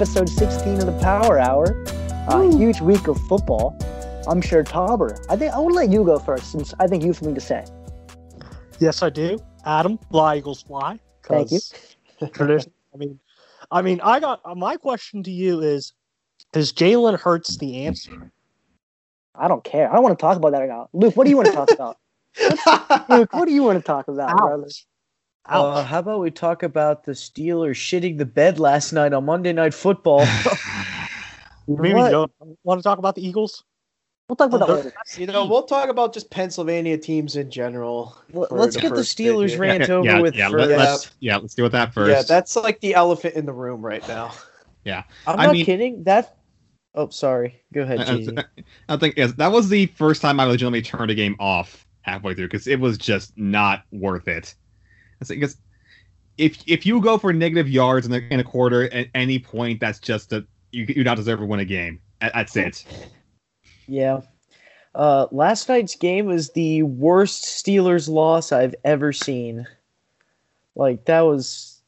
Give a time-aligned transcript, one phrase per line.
[0.00, 1.84] episode 16 of the Power Hour.
[2.28, 3.76] A huge week of football.
[4.26, 5.22] I'm sure Tauber.
[5.28, 7.34] I think I want to let you go first, since I think you have something
[7.34, 7.66] to say.
[8.78, 9.38] Yes, I do.
[9.66, 10.98] Adam, fly Eagles fly.
[11.24, 11.60] Thank you.
[12.32, 12.72] Tradition.
[12.94, 13.20] I mean,
[13.70, 15.92] I mean, I got uh, my question to you is:
[16.54, 18.32] Is Jalen Hurts the answer?
[19.34, 19.90] I don't care.
[19.90, 20.88] I don't want to talk about that right now.
[20.94, 21.98] Luke, what do you want to talk about?
[23.10, 24.30] Luke, what do you want to talk about?
[25.48, 25.68] Brother?
[25.70, 25.76] Ouch.
[25.78, 29.52] Uh, how about we talk about the Steelers shitting the bed last night on Monday
[29.52, 30.26] Night Football?
[31.68, 32.10] Maybe what?
[32.10, 32.32] don't
[32.64, 33.64] want to talk about the Eagles.
[34.28, 35.20] We'll talk about that They're- later.
[35.20, 38.16] You know, we'll talk about just Pennsylvania teams in general.
[38.34, 39.58] L- for Let's the get the Steelers here.
[39.60, 40.68] rant yeah, over yeah, with yeah, first.
[40.68, 42.10] let, us yeah, let's deal with that first.
[42.10, 44.32] Yeah, that's like the elephant in the room right now.
[44.84, 46.04] Yeah, I'm I not mean- kidding.
[46.04, 46.36] That.
[46.94, 47.60] Oh, sorry.
[47.72, 48.44] Go ahead, I,
[48.88, 52.34] I think yes, that was the first time I legitimately turned a game off halfway
[52.34, 54.54] through because it was just not worth it.
[55.28, 55.56] Because
[56.38, 59.80] if if you go for negative yards in a, in a quarter at any point,
[59.80, 62.00] that's just a you you not deserve to win a game.
[62.20, 62.84] That's it.
[63.86, 64.20] Yeah.
[64.94, 69.66] Uh, last night's game was the worst Steelers loss I've ever seen.
[70.76, 71.80] Like that was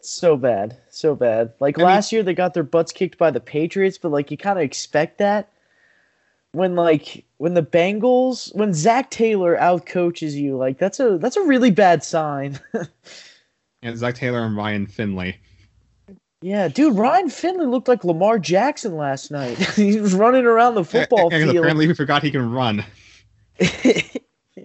[0.00, 1.52] so bad, so bad.
[1.60, 4.32] Like I mean- last year they got their butts kicked by the Patriots, but like
[4.32, 5.52] you kind of expect that
[6.50, 11.42] when like when the Bengals when Zac Taylor outcoaches you, like that's a that's a
[11.42, 12.60] really bad sign.
[13.82, 15.38] yeah, Zac Taylor and Ryan Finley.
[16.42, 19.56] yeah, dude, Ryan Finley looked like Lamar Jackson last night.
[19.74, 21.56] he was running around the football and field.
[21.56, 22.84] apparently we forgot he can run.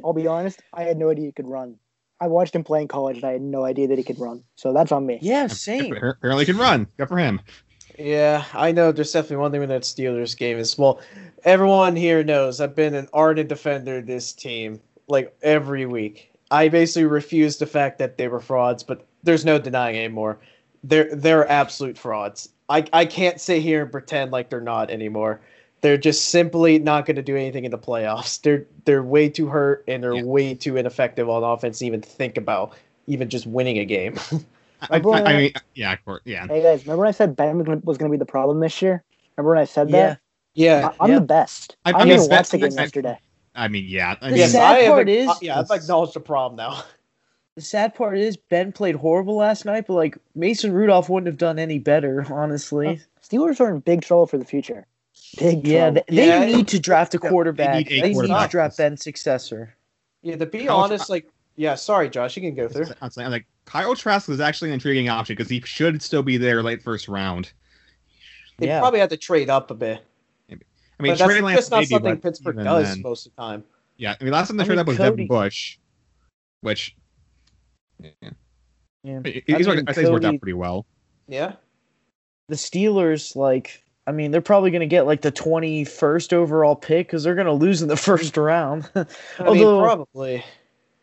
[0.04, 1.78] I'll be honest, I had no idea he could run.
[2.20, 4.44] I watched him play in college and I had no idea that he could run.
[4.56, 5.20] So that's on me.
[5.22, 5.96] yeah, same.
[5.96, 6.88] Apparently he can run.
[6.98, 7.40] Good for him.
[7.98, 8.92] Yeah, I know.
[8.92, 11.00] There's definitely one thing with that Steelers game is well,
[11.46, 16.32] everyone here knows I've been an ardent defender of this team like every week.
[16.52, 20.38] I basically refuse the fact that they were frauds, but there's no denying anymore.
[20.84, 22.50] They're they're absolute frauds.
[22.70, 25.40] I I can't sit here and pretend like they're not anymore.
[25.82, 28.42] They're just simply not going to do anything in the playoffs.
[28.42, 30.24] They're they're way too hurt and they're Yeah.
[30.24, 32.76] way too ineffective on offense to even think about
[33.08, 34.16] even just winning a game.
[34.82, 35.96] I, I, Everyone- I mean, yeah,
[36.26, 36.48] yeah.
[36.48, 38.60] Hey guys, remember when I said Ben was gonna- was going to be the problem
[38.60, 39.04] this year?
[39.38, 40.08] Remember when I said Yeah.
[40.10, 40.20] that?
[40.56, 41.20] Yeah, I, am yeah.
[41.20, 41.76] the best.
[41.86, 43.20] I- I, I mean, even watch the game I- yesterday.
[43.58, 44.16] I mean, yeah.
[44.20, 46.84] I The mean, Yes, sad I part is- uh, yeah, I've acknowledged the problem now.
[47.56, 51.38] The sad part is Ben played horrible last night, but like Mason Rudolph wouldn't have
[51.38, 53.00] done any better, honestly.
[53.24, 54.86] Steelers are in big trouble for the future.
[55.40, 56.02] Big Yeah, trouble.
[56.10, 56.44] they, they Yeah.
[56.46, 57.90] need to draft a quarterback.
[57.90, 59.74] a They need, to draft Ben's successor.
[60.22, 62.88] Yeah, to be Kyle honest, like, yeah, sorry, Josh, you can go through.
[63.02, 66.36] I'm saying, like Kyle Trask is actually an intriguing option because he should still be
[66.36, 67.54] there late first round.
[68.58, 68.82] They Yeah.
[68.82, 70.02] probably have to trade up a bit.
[71.00, 73.42] I mean, but that's Lance just not maybe, something Pittsburgh does then- most of the
[73.42, 73.64] time.
[73.98, 75.78] Yeah, I mean, last time they I traded up was Cody- Devin Bush,
[76.62, 76.96] which
[78.02, 78.10] yeah,
[79.04, 79.22] Yeah.
[79.24, 80.86] he- I he's worked, mean, I think he's worked out pretty well.
[81.28, 81.54] Yeah,
[82.50, 87.08] The Steelers, like, I mean, they're probably going to get like the 21st overall pick
[87.08, 88.90] because they're going to lose in the first round.
[88.96, 89.06] I
[89.40, 90.44] Although- mean, probably.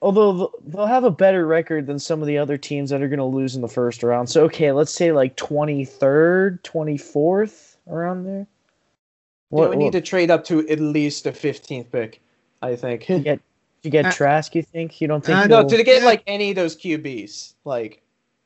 [0.03, 3.21] Although they'll have a better record than some of the other teams that are going
[3.21, 4.29] to lose in the first round.
[4.29, 8.49] So, okay, let's say like 23rd, 24th, around there.
[9.53, 12.21] Yeah, we need to trade up to at least a 15th pick,
[12.63, 13.07] I think.
[13.07, 13.41] get
[13.83, 14.55] you get Uh, Trask.
[14.55, 15.37] You think you don't think?
[15.39, 18.01] uh, no, he'll- to get like any of those QBs, like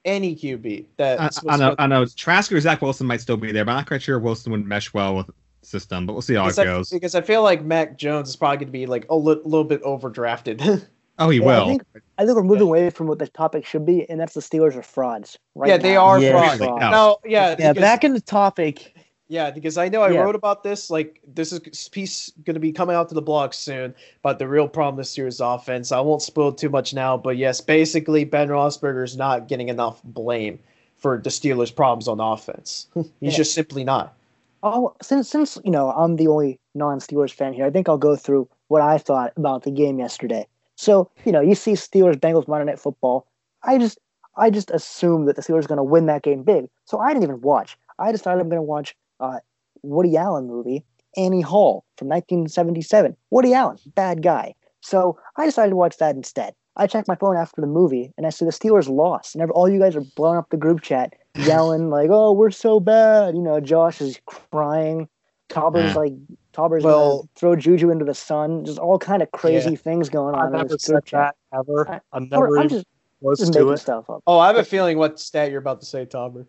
[0.05, 1.21] any QB that.
[1.21, 2.05] I, I know, I know.
[2.07, 4.65] Trask or Zach Wilson might still be there, but I'm not quite sure Wilson would
[4.67, 6.07] mesh well with the system.
[6.07, 6.91] But we'll see how it because I, goes.
[6.91, 9.65] because I feel like Mac Jones is probably going to be like a li- little
[9.65, 10.87] bit overdrafted.
[11.19, 11.63] Oh, he Yeah, will.
[11.65, 11.83] I think,
[12.19, 14.77] I think we're moving away from what the topic should be, and that's the Steelers
[14.77, 15.39] are frauds.
[15.55, 16.05] Right yeah, they now.
[16.05, 16.33] are Yeah.
[16.33, 16.61] frauds.
[16.61, 16.77] No.
[16.77, 18.95] No, yeah, yeah, because- back in the topic.
[19.29, 20.23] Yeah, because I know I Yeah.
[20.23, 20.89] wrote about this.
[20.89, 23.95] Like, this is piece going to be coming out to the blog soon.
[24.23, 25.91] But the real problem this year's offense.
[25.91, 30.01] I won't spoil too much now, but yes, basically Ben Roethlisberger is not getting enough
[30.05, 30.61] blame
[30.97, 32.87] for the Steelers' problems on offense.
[32.95, 33.31] He's Yeah.
[33.31, 34.15] just simply not.
[34.63, 38.17] Oh, since since you know I'm the only non-Steelers fan here, I think I'll go
[38.17, 40.47] through what I thought about the game yesterday.
[40.77, 43.27] So you know, you see Steelers Bengals Monday Night Football.
[43.63, 43.99] I just
[44.37, 47.09] I just assumed that the Steelers are going to win that game big, so I
[47.13, 47.77] didn't even watch.
[47.99, 49.39] I decided I'm going to watch uh,
[49.83, 50.85] Woody Allen movie
[51.17, 53.17] Annie Hall from 1977.
[53.31, 54.55] Woody Allen, bad guy.
[54.81, 56.55] So I decided to watch that instead.
[56.77, 59.35] I checked my phone after the movie and I see the Steelers lost.
[59.35, 62.81] And all you guys are blowing up the group chat, yelling like, "Oh, we're so
[62.81, 65.09] bad!" You know, Josh is crying.
[65.49, 66.01] Tauber's Yeah.
[66.01, 66.13] like,
[66.53, 68.65] Tauber's Well- gonna throw Juju into the sun.
[68.65, 69.77] Just all kind of crazy Yeah.
[69.77, 71.35] things going I've on in never this group chat.
[71.53, 71.89] that ever.
[71.89, 72.85] I- I've Or never I'm just,
[73.23, 73.79] close just to making it.
[73.79, 74.23] stuff up.
[74.27, 76.47] Oh, I have a feeling what stat you're about to say, Tauber.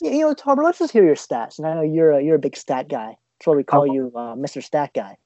[0.00, 1.58] Yeah, you know, Tauber, let's just hear your stats.
[1.58, 3.16] And I know you're a, you're a big stat guy.
[3.38, 3.92] That's why we call Oh.
[3.92, 4.62] you uh, Mr.
[4.62, 5.16] Stat Guy.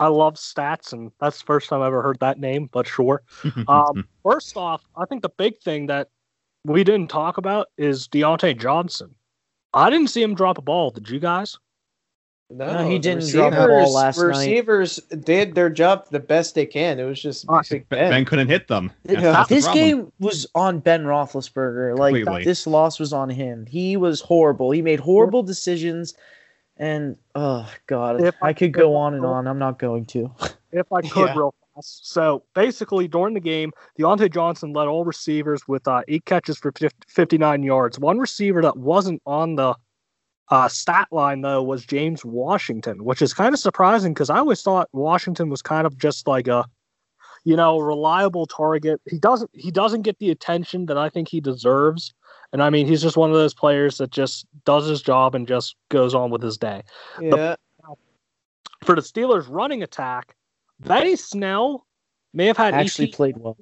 [0.00, 3.22] I love stats, and that's the first time I ever heard that name, but sure.
[3.68, 6.08] Um, first off, I think the big thing that
[6.64, 9.14] we didn't talk about is Diontae Johnson.
[9.74, 10.90] I didn't see him drop a ball.
[10.90, 11.58] Did you guys?
[12.50, 14.26] No, No, he didn't drop the ball receivers- night.
[14.28, 16.98] Receivers did their job the best they can.
[16.98, 17.84] It was just Ben.
[17.90, 18.24] Ben.
[18.24, 18.90] couldn't hit them.
[19.04, 19.32] That's, Yeah.
[19.32, 21.98] that's the this game was on Ben Roethlisberger.
[21.98, 22.44] Like Completely.
[22.44, 23.66] this loss was on him.
[23.66, 24.70] He was horrible.
[24.70, 26.14] He made horrible decisions,
[26.78, 29.46] and oh god, If I I could could- go on and on.
[29.46, 30.30] I'm not going to.
[30.72, 31.34] if I could Yeah.
[31.36, 32.10] real fast.
[32.10, 36.72] So basically, during the game, Diontae Johnson led all receivers with uh, eight catches for
[36.72, 37.98] 50, 59 yards.
[37.98, 39.74] One receiver that wasn't on the
[40.50, 44.62] uh, stat line though was James Washington, which is kind of surprising because I always
[44.62, 46.64] thought Washington was kind of just like a,
[47.44, 49.00] you know, reliable target.
[49.06, 52.14] He doesn't he doesn't get the attention that I think he deserves.
[52.52, 55.46] And I mean, he's just one of those players that just does his job and
[55.46, 56.82] just goes on with his day
[57.20, 57.56] Yeah,
[58.84, 60.34] for the Steelers running attack,
[60.80, 61.86] Benny Snell
[62.32, 63.56] may have had Actually 18 played well.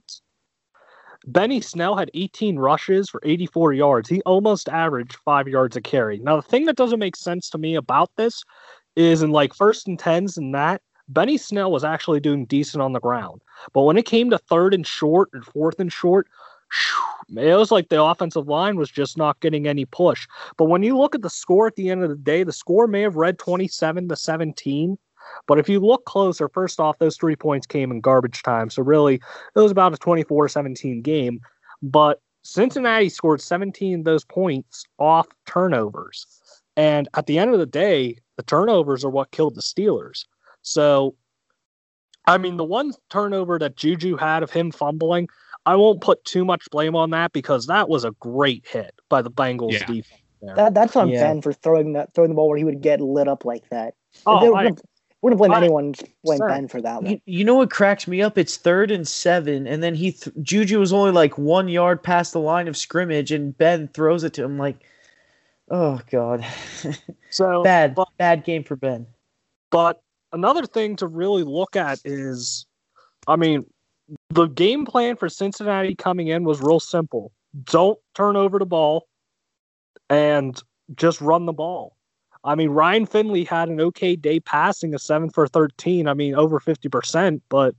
[1.27, 4.09] Benny Snell had 18 rushes for 84 yards.
[4.09, 6.19] He almost averaged five yards a carry.
[6.19, 8.45] Now, the thing that doesn't make sense to me about this
[8.95, 12.93] is in like first and tens and that, Benny Snell was actually doing decent on
[12.93, 13.43] the ground.
[13.73, 16.29] But when it came to third and short and fourth and short,
[17.29, 20.27] it was like the offensive line was just not getting any push.
[20.57, 22.87] But when you look at the score at the end of the day, the score
[22.87, 24.99] may have read 27 to 17.
[25.47, 28.71] But if you look closer, first off, those three points came in garbage time.
[28.71, 31.41] So really, it was about a 24 17 game.
[31.83, 36.27] But Cincinnati scored 17 of those points off turnovers.
[36.77, 40.25] And at the end of the day, the turnovers are what killed the Steelers.
[40.63, 41.15] So,
[42.27, 45.29] I mean, the one turnover that Juju had of him fumbling,
[45.65, 49.23] I won't put too much blame on that because that was a great hit by
[49.23, 49.87] the Bengals Yeah.
[49.87, 50.21] defense.
[50.43, 50.55] There.
[50.55, 51.23] That that's on Yeah.
[51.23, 53.95] Ben for throwing that throwing the ball where he would get lit up like that.
[54.27, 54.75] Oh, They I-
[55.23, 56.49] wouldn't, wouldn't blame I- anyone, blame Sure.
[56.49, 57.13] Ben for that one.
[57.13, 58.37] You, you know what cracks me up?
[58.39, 62.33] It's third and seven, and then he th- Juju was only like one yard past
[62.33, 64.59] the line of scrimmage, and Ben throws it to him.
[64.59, 64.85] Like,
[65.71, 66.45] oh god,
[67.31, 69.07] so bad, but- bad game for Ben.
[69.71, 70.01] But
[70.33, 72.67] another thing to really look at is,
[73.27, 73.65] I mean,
[74.31, 77.33] the game plan for Cincinnati coming in was real simple.
[77.65, 79.09] Don't turn over the ball
[80.09, 80.63] and
[80.95, 81.96] just run the ball.
[82.47, 86.07] I mean, Ryan Finley had an okay day passing a 7 for 13.
[86.07, 87.75] I mean, over 50%, but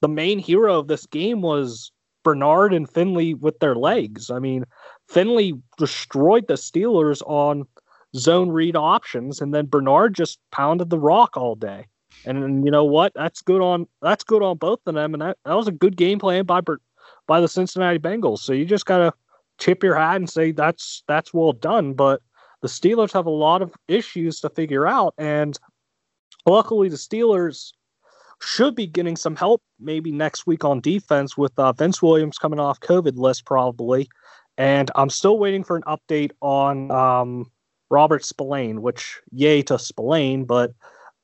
[0.00, 1.92] the main hero of this game was
[2.24, 4.30] Bernard and Finley with their legs.
[4.30, 4.64] I mean,
[5.08, 7.66] Finley destroyed the Steelers on
[8.16, 11.86] zone read options, and then Bernard just pounded the rock all day.
[12.26, 13.12] And, then, you know what?
[13.14, 15.96] That's good on that's good on both of them, and that, that was a good
[15.96, 16.60] game plan by
[17.26, 18.40] by the Cincinnati Bengals.
[18.40, 19.12] So you just gotta
[19.58, 21.94] tip your hat and say that's that's well done.
[21.94, 22.20] But
[22.62, 25.58] the Steelers have a lot of issues to figure out, and
[26.46, 27.72] luckily the Steelers
[28.42, 32.58] should be getting some help maybe next week on defense with uh, Vince Williams coming
[32.58, 34.08] off COVID list probably.
[34.56, 37.50] And I'm still waiting for an update on um,
[37.90, 40.72] Robert Spillane, which yay to Spillane, but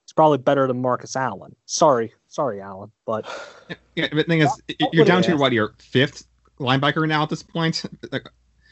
[0.05, 1.55] it's probably better than Marcus Allen.
[1.67, 3.27] Sorry, sorry, Allen, but
[3.95, 5.37] Yeah, the thing is, That you're down to yeah.
[5.37, 6.27] what your fifth
[6.61, 7.83] linebacker now at this point.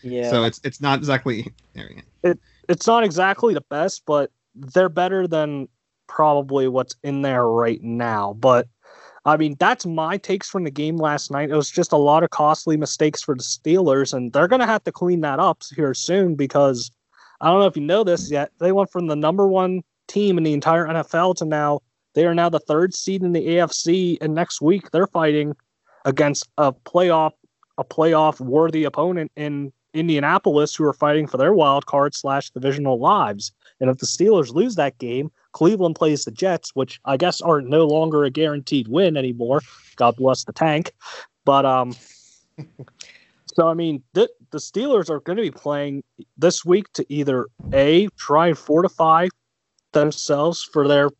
[0.07, 1.51] Yeah, So it's it's not exactly.
[1.73, 2.35] there we go.
[2.69, 5.69] It's not exactly the best, but they're better than
[6.07, 8.35] probably what's in there right now.
[8.35, 8.69] But
[9.25, 11.51] I mean, that's my takes from the game last night.
[11.51, 14.67] It was just a lot of costly mistakes for the Steelers, and they're going to
[14.67, 16.91] have to clean that up here soon because
[17.41, 18.53] I don't know if you know this yet.
[18.61, 21.81] They went from the number one team in the entire NFL to now
[22.15, 25.57] they are now the third seed in the AFC, and next week they're fighting
[26.05, 27.33] against a playoff
[27.77, 32.99] a playoff worthy opponent in Indianapolis who are fighting for their wild card slash divisional
[32.99, 33.53] lives.
[33.81, 37.61] And if the Steelers lose that game, Cleveland plays the Jets, which I guess are
[37.61, 39.63] no longer a guaranteed win anymore.
[39.97, 40.93] God bless the tank.
[41.45, 41.95] But um,
[43.47, 46.03] so I mean, th- the Steelers are going to be playing
[46.37, 49.29] this week to either a try and fortify
[49.93, 51.11] themselves for their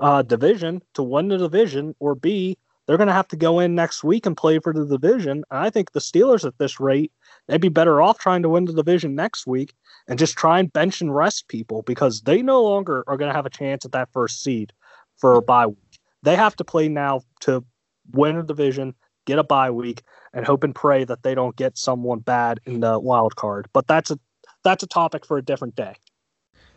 [0.00, 2.56] uh, division to win the division, or b
[2.92, 5.42] they're going to have to go in next week and play for the division.
[5.50, 7.10] And I think the Steelers at this rate,
[7.48, 9.72] they'd be better off trying to win the division next week
[10.08, 13.34] and just try and bench and rest people because they no longer are going to
[13.34, 14.74] have a chance at that first seed
[15.16, 16.00] for a bye week.
[16.22, 17.64] They have to play now to
[18.12, 18.94] win a division,
[19.24, 20.02] get a bye week,
[20.34, 23.68] and hope and pray that they don't get someone bad in the wild card.
[23.72, 24.20] But that's a
[24.64, 25.94] that's a topic for a different day.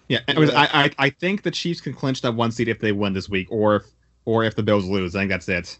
[0.07, 3.12] Yeah, I, I I think the Chiefs can clinch that one seed if they win
[3.12, 3.84] this week, or if
[4.24, 5.13] or if the Bills lose.
[5.13, 5.77] I think that's it.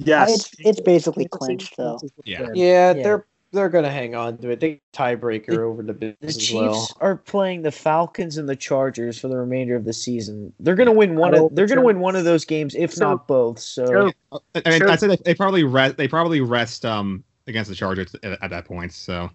[0.00, 1.98] Yes, it's it's basically clinched though.
[2.24, 2.48] Yeah.
[2.54, 3.02] Yeah, Yeah.
[3.02, 4.58] they're they're gonna hang on to it.
[4.60, 6.88] They tiebreaker The- over the Bills the as Chiefs well.
[7.00, 10.52] are playing the Falcons and the Chargers for the remainder of the season.
[10.58, 11.34] They're gonna win one.
[11.34, 13.60] Of, they're gonna win one of those games, if So- not both.
[13.60, 14.12] So Sure.
[14.56, 14.88] I mean, Sure.
[14.90, 15.96] I'd say they, they probably rest.
[15.96, 18.92] They probably rest um against the Chargers at, at that point.
[18.92, 19.30] So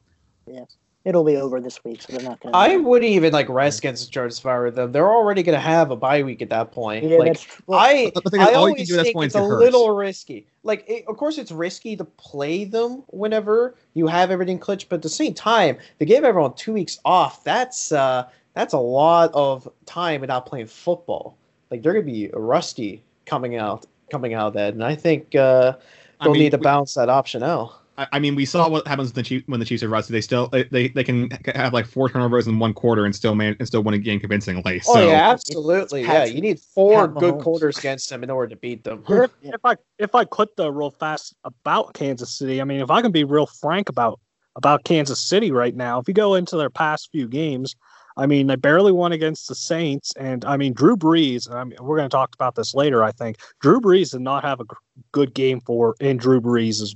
[1.05, 2.57] it'll be over this week, so they're not going to.
[2.57, 4.91] I wouldn't even like rest against the Chargers if I were them.
[4.91, 7.05] They're already going to have a bye week at that point.
[7.05, 7.63] Yeah, like, that's true.
[7.67, 9.25] Well, I, The thing is, I all you can always do at this think point
[9.27, 9.59] it's a get hurt.
[9.59, 10.47] little risky.
[10.63, 14.97] Like, it, of course, it's risky to play them whenever you have everything clinched, but
[14.97, 17.43] at the same time, they gave everyone two weeks off.
[17.43, 21.37] That's uh, that's a lot of time without playing football.
[21.71, 25.73] Like, they're gonna be rusty coming out coming out of that, and I think uh,
[26.21, 27.73] they'll mean, need to we- balance that option out.
[27.99, 30.13] I, I mean, we saw what happens when the Chiefs, when the Chiefs are rusty.
[30.13, 33.35] They still they, they, they can have like four turnovers in one quarter and still
[33.35, 34.79] man and still win a game convincingly.
[34.79, 36.03] So oh yeah, absolutely.
[36.03, 37.43] Yeah, you need four Pat good Mahomes.
[37.43, 39.03] quarters against them in order to beat them.
[39.09, 42.89] If, if I if I could though real fast about Kansas City, I mean if
[42.89, 44.21] I can be real frank about
[44.55, 47.75] about Kansas City right now, if you go into their past few games,
[48.15, 51.53] I mean they barely won against the Saints, and I mean Drew Brees.
[51.53, 53.03] I mean we're going to talk about this later.
[53.03, 54.65] I think Drew Brees did not have a
[55.11, 56.95] good game for in Drew Brees is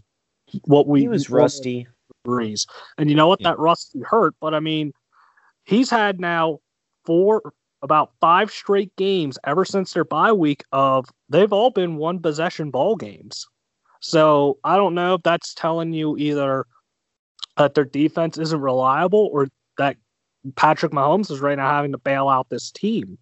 [0.65, 1.88] what we He was rusty.
[2.25, 2.67] Brees,
[2.98, 3.50] and you know what Yeah.
[3.50, 4.93] that rusty hurt, but I mean
[5.65, 6.60] he's had now
[7.05, 12.19] four about five straight games ever since their bye week of they've all been one
[12.19, 13.45] possession ball games.
[14.00, 16.65] So I don't know if that's telling you either
[17.57, 19.98] that their defense isn't reliable or that
[20.55, 23.17] Patrick Mahomes is right now having to bail out this team.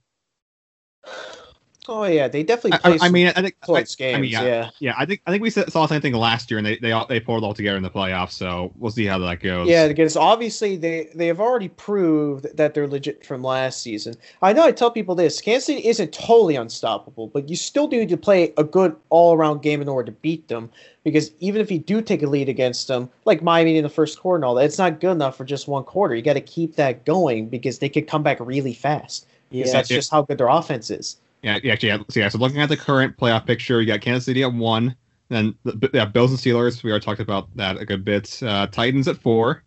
[1.87, 4.17] Oh yeah, they definitely I, play I, I mean, I think I, close games.
[4.17, 4.69] I mean, yeah, yeah.
[4.79, 6.77] yeah, I think I think we saw saw the same thing last year, and they
[6.77, 8.33] they all, they pulled all together in the playoffs.
[8.33, 9.67] So we'll see how that goes.
[9.67, 14.13] Yeah, because obviously they they have already proved that they're legit from last season.
[14.43, 17.97] I know I tell people this: Kansas City isn't totally unstoppable, but you still do
[17.97, 20.69] need to play a good all around game in order to beat them.
[21.03, 24.19] Because even if you do take a lead against them, like Miami in the first
[24.19, 26.13] quarter and all that, it's not good enough for just one quarter.
[26.13, 29.25] You got to keep that going because they could come back really fast.
[29.49, 29.65] Yeah.
[29.71, 29.97] that's Yeah.
[29.97, 31.17] just how good their offense is.
[31.43, 31.97] Yeah, yeah, actually, yeah.
[32.09, 34.95] So, yeah, so looking at the current playoff picture, you got Kansas City at one,
[35.29, 36.83] then the, yeah, Bills and Steelers.
[36.83, 38.41] We already talked about that a good bit.
[38.43, 39.63] Uh, Titans at four,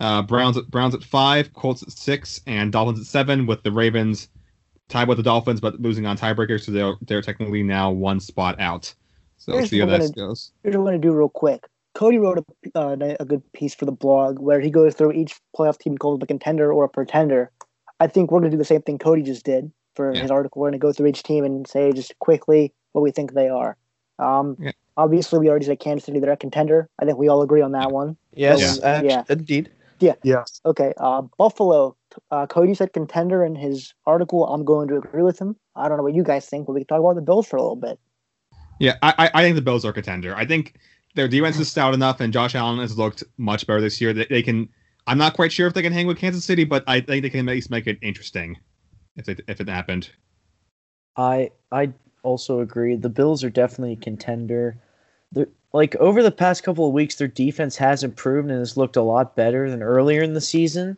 [0.00, 3.46] uh, Browns at Browns at five, Colts at six, and Dolphins at seven.
[3.46, 4.28] With the Ravens
[4.88, 8.60] tied with the Dolphins, but losing on tiebreakers, so they're they're technically now one spot
[8.60, 8.92] out.
[9.38, 10.52] So we'll Here's see how that goes.
[10.62, 11.66] Here's what I'm going to do real quick.
[11.94, 12.44] Cody wrote
[12.74, 15.96] a, uh, a good piece for the blog where he goes through each playoff team
[15.96, 17.50] called a contender or a pretender.
[18.00, 20.20] I think we're going to do the same thing Cody just did for Yeah.
[20.22, 20.60] his article.
[20.60, 23.48] We're going to go through each team and say just quickly what we think they
[23.48, 23.76] are.
[24.18, 24.72] Um, Yeah.
[24.98, 26.88] Obviously, we already said Kansas City, they're a contender.
[26.98, 28.16] I think we all agree on that one.
[28.32, 28.88] Yes, Yeah.
[28.88, 29.24] act- Yeah.
[29.28, 29.68] indeed.
[30.00, 30.14] Yeah.
[30.22, 30.60] Yes.
[30.64, 31.96] Okay, uh, Buffalo.
[32.30, 34.46] Uh, Cody said contender in his article.
[34.46, 35.54] I'm going to agree with him.
[35.74, 37.56] I don't know what you guys think, but we can talk about the Bills for
[37.56, 37.98] a little bit.
[38.78, 40.34] Yeah, I, I I think the Bills are a contender.
[40.34, 40.76] I think
[41.14, 44.12] their defense is stout enough, and Josh Allen has looked much better this year.
[44.14, 44.68] That they can.
[45.06, 47.30] I'm not quite sure if they can hang with Kansas City, but I think they
[47.30, 48.56] can at least make it interesting
[49.16, 50.10] if it if it happened.
[51.16, 51.92] I I
[52.22, 52.96] also agree.
[52.96, 54.76] The Bills are definitely a contender.
[55.32, 58.96] They're, like over the past couple of weeks, their defense has improved and has looked
[58.96, 60.96] a lot better than earlier in the season,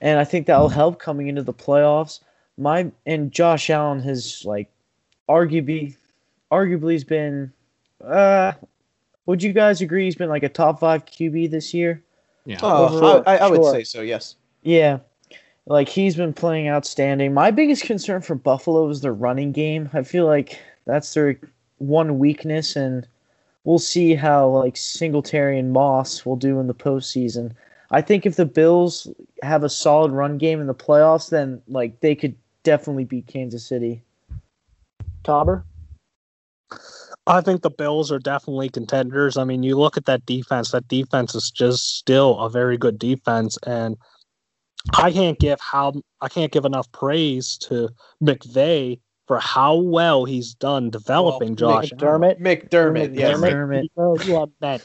[0.00, 2.20] and I think that will help coming into the playoffs.
[2.56, 4.70] My and Josh Allen has like
[5.28, 5.96] arguably
[6.50, 7.52] arguably has been.
[8.02, 8.52] Uh,
[9.26, 12.02] would you guys agree he's been like a top five QB this year?
[12.44, 12.58] Yeah.
[12.62, 13.72] Oh, Sure, I, I would sure.
[13.72, 14.02] say so.
[14.02, 14.36] Yes.
[14.62, 14.98] Yeah.
[15.66, 17.32] Like he's been playing outstanding.
[17.32, 19.88] My biggest concern for Buffalo is their running game.
[19.92, 21.38] I feel like that's their
[21.78, 23.06] one weakness and
[23.64, 27.52] we'll see how like Singletary and Moss will do in the postseason.
[27.90, 29.08] I think if the Bills
[29.42, 33.64] have a solid run game in the playoffs, then like they could definitely beat Kansas
[33.64, 34.02] City.
[35.22, 35.62] Tauber?
[37.26, 39.38] I think the Bills are definitely contenders.
[39.38, 42.98] I mean, you look at that defense, that defense is just still a very good
[42.98, 43.96] defense and
[44.92, 47.88] I can't give how I can't give enough praise to
[48.22, 51.90] McVeigh for how well he's done developing Well, Josh.
[51.92, 52.40] McDermott?
[52.40, 53.18] McDermott.
[53.18, 53.38] Yes.
[53.38, 53.88] McDermott.
[53.98, 54.18] Allen.
[54.20, 54.78] Oh, you are.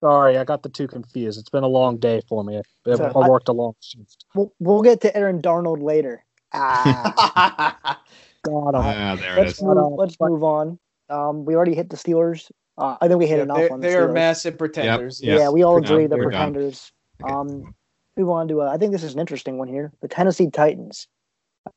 [0.00, 1.38] Sorry, I got the two confused.
[1.40, 2.58] It's been a long day for me.
[2.58, 2.62] I,
[2.94, 4.24] So, I I- worked a long shift.
[4.34, 6.24] We'll, we'll get to Aaron Darnold later.
[6.54, 8.00] Ah,
[8.44, 9.62] God, I'm Ah, there it let's is.
[9.62, 10.78] move, let's move on.
[11.10, 12.50] Um, we already hit the Steelers.
[12.76, 14.14] Uh, I think we hit Yeah, enough they, on the they are Steelers.
[14.14, 15.20] massive pretenders.
[15.22, 15.40] Yes.
[15.40, 16.92] Yeah, we all agree they're pretenders.
[17.22, 17.32] Okay.
[17.32, 17.74] Um,
[18.18, 18.62] move on to.
[18.62, 19.92] Uh, I think this is an interesting one here.
[20.02, 21.06] The Tennessee Titans.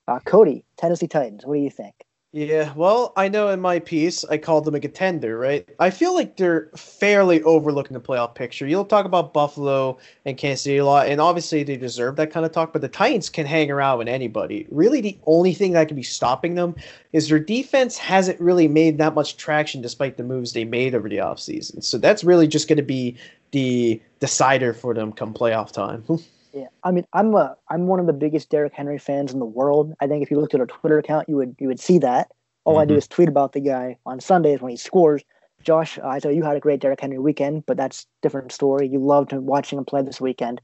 [0.08, 1.46] Uh, Cody, Tennessee Titans.
[1.46, 1.94] What do you think?
[2.34, 5.68] Yeah, well, I know in my piece I called them a contender, right?
[5.80, 8.66] I feel like they're fairly overlooking the playoff picture.
[8.66, 12.46] You'll talk about Buffalo and Kansas City a lot, and obviously they deserve that kind
[12.46, 14.66] of talk, but the Titans can hang around with anybody.
[14.72, 16.74] Really, the only thing that can be stopping them
[17.12, 21.10] is their defense hasn't really made that much traction despite the moves they made over
[21.10, 21.84] the offseason.
[21.84, 23.18] So that's really just going to be
[23.52, 26.04] the decider for them come playoff time.
[26.54, 29.46] Yeah, I mean, I'm a I'm one of the biggest Derrick Henry fans in the
[29.46, 29.94] world.
[30.02, 32.30] I think if you looked at our Twitter account, you would you would see that.
[32.66, 32.98] All I do Mhm.
[32.98, 35.24] is tweet about the guy on Sundays when he scores.
[35.64, 38.86] Josh, I know you had a great Derrick Henry weekend, but that's a different story.
[38.90, 40.60] You loved watching him play this weekend.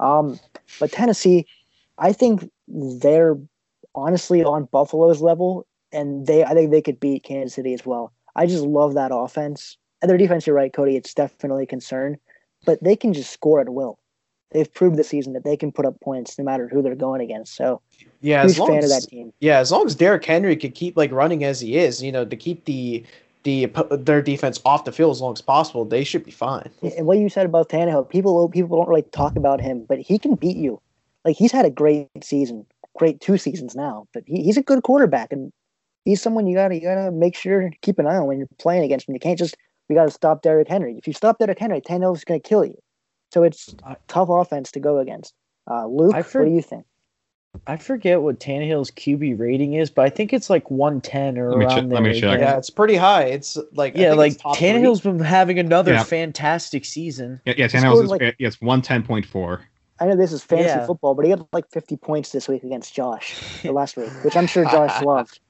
[0.00, 0.40] Um,
[0.80, 1.46] but Tennessee,
[1.98, 3.38] I think they're
[3.94, 8.12] honestly on Buffalo's level, and they I think they could beat Kansas City as well.
[8.34, 9.76] I just love that offense.
[10.02, 10.96] And their defense, you're right, Cody.
[10.96, 12.18] It's definitely a concern,
[12.64, 13.98] but they can just score at will.
[14.50, 17.20] They've proved this season that they can put up points no matter who they're going
[17.20, 17.54] against.
[17.54, 17.82] So,
[18.20, 19.32] Yeah, huge as long fan as, of that team.
[19.40, 22.24] Yeah, as long as Derrick Henry could keep like running as he is, you know,
[22.24, 23.04] to keep the
[23.44, 26.70] the their defense off the field as long as possible, they should be fine.
[26.82, 30.18] And what you said about Tannehill, people people don't really talk about him, but he
[30.18, 30.80] can beat you.
[31.24, 34.06] Like he's had a great season, great two seasons now.
[34.12, 35.52] But he, he's a good quarterback, and
[36.04, 38.48] he's someone you gotta you gotta make sure to keep an eye on when you're
[38.58, 39.14] playing against him.
[39.14, 39.56] You can't just
[39.88, 40.96] we gotta stop Derrick Henry.
[40.98, 42.78] If you stop Derrick Henry, Tannehill's gonna kill you.
[43.32, 45.34] So it's I- tough offense to go against.
[45.70, 46.84] Uh, Luke, I what do you think?
[47.66, 51.58] I forget what Tannehill's QB rating is, but I think it's like 110 or Let
[51.58, 51.94] around check- there.
[51.94, 52.38] let me check.
[52.40, 53.24] Yeah, it's pretty high.
[53.24, 54.68] It's like I Yeah, think like it's top three.
[54.68, 56.04] Tannehill's been having another Yeah.
[56.04, 57.40] fantastic season.
[57.44, 59.62] Yeah, yeah, He Tannehill's scored, is, like- yes, one ten point four.
[60.00, 60.86] I know this is fantasy Yeah.
[60.86, 64.36] football, but he had like 50 points this week against Josh or last week, which
[64.36, 65.40] I'm sure Josh loved.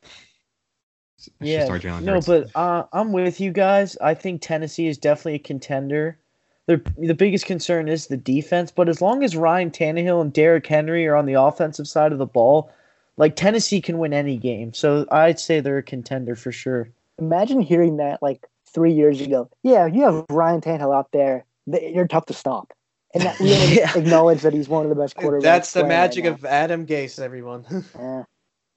[1.40, 2.26] Yeah, Start Jalen no, Hurts.
[2.26, 3.96] but uh, I'm with you guys.
[4.00, 6.18] I think Tennessee is definitely a contender.
[6.66, 10.66] The the biggest concern is the defense, but as long as Ryan Tannehill and Derrick
[10.66, 12.70] Henry are on the offensive side of the ball,
[13.16, 14.72] like Tennessee can win any game.
[14.74, 16.90] So I'd say they're a contender for sure.
[17.18, 19.50] Imagine hearing that like three years ago.
[19.62, 21.44] Yeah, you have Ryan Tannehill out there.
[21.72, 22.72] th- You're tough to stop.
[23.14, 23.48] And that we
[23.78, 23.96] Yeah.
[23.96, 25.42] acknowledge that he's one of the best quarterbacks.
[25.42, 27.64] That's the playing right magic of Adam Gase, everyone.
[27.98, 28.24] Yeah.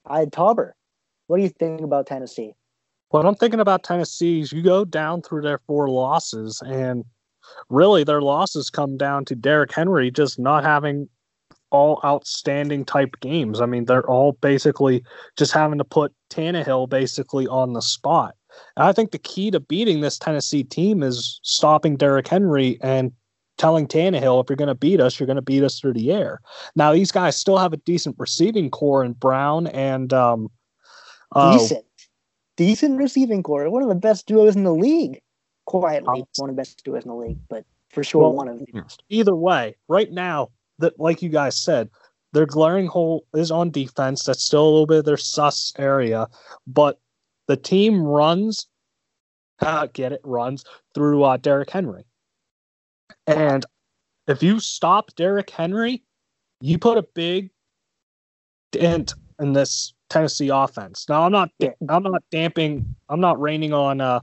[0.07, 0.71] I had Tauber.
[1.31, 2.55] What do you think about Tennessee?
[3.11, 7.05] What I'm thinking about Tennessee is you go down through their four losses, and
[7.69, 11.07] really their losses come down to Derrick Henry just not having
[11.69, 13.61] all outstanding type games.
[13.61, 15.05] I mean, they're all basically
[15.37, 18.35] just having to put Tannehill basically on the spot.
[18.75, 23.13] And I think the key to beating this Tennessee team is stopping Derrick Henry and
[23.57, 26.11] telling Tannehill, if you're going to beat us, you're going to beat us through the
[26.11, 26.41] air.
[26.75, 30.49] Now, these guys still have a decent receiving corps in Brown and um,
[31.35, 31.85] Decent.
[32.57, 33.69] Decent receiving corps.
[33.69, 35.21] One of the best duos in the league.
[35.65, 38.59] Quietly, one of the best duos in the league, but for sure Well, one of
[38.59, 39.03] the best.
[39.09, 41.89] either way, right now, that like you guys said,
[42.33, 44.23] their glaring hole is on defense.
[44.23, 46.27] That's still a little bit of their sus area,
[46.67, 46.99] but
[47.47, 48.67] the team runs,
[49.59, 50.65] uh, get it, runs
[50.95, 52.05] through uh, Derrick Henry.
[53.27, 53.65] And
[54.27, 56.03] if you stop Derrick Henry,
[56.59, 57.51] you put a big
[58.71, 61.05] dent in this Tennessee offense.
[61.07, 61.49] Now, I'm not,
[61.89, 64.19] I'm not damping, I'm not raining on uh,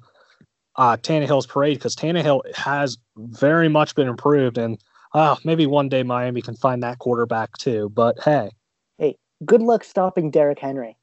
[0.77, 4.79] uh, Tannehill's parade because Tannehill has very much been improved, and
[5.15, 7.89] uh, maybe one day Miami can find that quarterback too.
[7.95, 8.51] But hey,
[8.99, 10.99] hey, Good luck stopping Derrick Henry.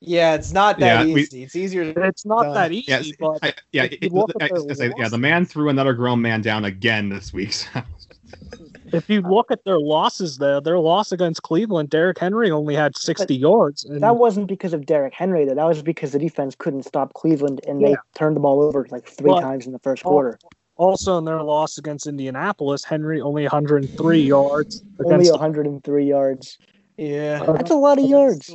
[0.00, 1.44] yeah, it's not that Yeah, we- easy.
[1.44, 1.82] It's easier.
[2.04, 2.84] It's not Uh, that easy.
[2.88, 5.08] Yes, but I, yeah, if you it- I- I say, yeah.
[5.08, 7.52] The man threw another grown man down again this week.
[7.54, 7.68] so-
[8.96, 12.74] if you uh, look at their losses, there, their loss against Cleveland, Derrick Henry only
[12.74, 13.84] had 60 yards.
[13.84, 15.54] And That wasn't because of Derrick Henry, though.
[15.54, 17.96] That was because the defense couldn't stop Cleveland, and they Yeah.
[18.14, 20.38] turned the ball over like three Well, times in the first quarter.
[20.76, 24.28] also in their loss against Indianapolis, Henry only 103 mm-hmm.
[24.28, 24.82] yards.
[25.04, 26.58] Only Against 103 yards.
[26.96, 27.44] yeah.
[27.46, 28.50] That's a lot of yards.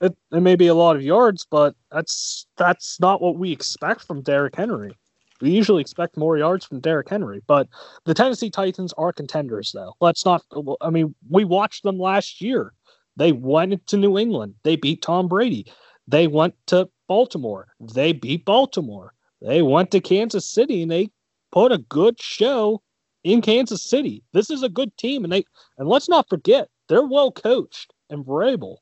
[0.00, 4.02] it, it may be a lot of yards, but that's that's not what we expect
[4.02, 4.96] from Derrick Henry.
[5.40, 7.68] We usually expect more yards from Derrick Henry, but
[8.04, 9.94] the Tennessee Titans are contenders, though.
[10.00, 10.42] Let's not.
[10.80, 12.72] I mean, we watched them last year.
[13.16, 14.54] They went to New England.
[14.62, 15.70] They beat Tom Brady.
[16.06, 17.68] They went to Baltimore.
[17.80, 19.14] They beat Baltimore.
[19.40, 21.10] They went to Kansas City and they
[21.52, 22.82] put a good show
[23.24, 24.22] in Kansas City.
[24.32, 25.44] This is a good team, and they
[25.78, 28.76] and let's not forget they're well coached and Vrabel.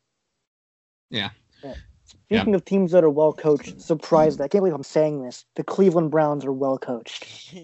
[2.39, 4.41] Speaking of teams that are well coached, surprised.
[4.41, 5.45] I can't believe I'm saying this.
[5.57, 7.55] The Cleveland Browns are well coached.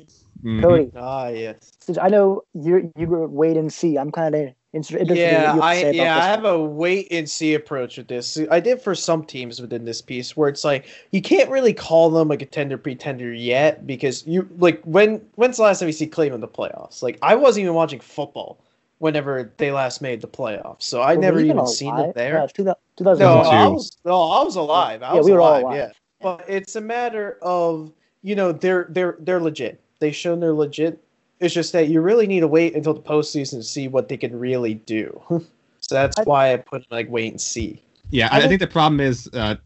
[0.45, 0.63] Mhm.
[0.63, 1.73] Cody, Ah, yes.
[1.81, 3.99] since I know you you were wait and see.
[3.99, 6.29] I'm kind of interested in Yeah, what you have I say yeah, this I one.
[6.31, 8.39] have a wait and see approach with this.
[8.51, 12.09] I did for some teams within this piece where it's like you can't really call
[12.11, 15.93] them like a contender pretender yet because you like when when's the last time you
[15.93, 17.03] see Cleveland in the playoffs?
[17.03, 18.61] Like I wasn't even watching football
[19.01, 21.69] whenever they last made the playoffs, so I Were never we even alive?
[21.75, 22.39] seen Yeah, it there.
[22.45, 25.03] it's 2000 No, I was no, I was alive.
[25.03, 25.77] I Yeah, was we were all alive, alive.
[25.77, 25.91] Yeah,
[26.23, 29.81] but it's a matter of you know they're they're they're legit.
[29.99, 31.03] They've shown they're legit.
[31.41, 34.17] It's just that you really need to wait until the postseason to see what they
[34.19, 35.21] can really do.
[35.81, 37.83] so that's I- why I put like wait and see.
[38.11, 39.57] Yeah, I I, I think- think the problem is uh,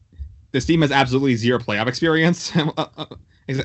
[0.53, 3.07] this team has absolutely zero playoff experience, uh, uh, uh,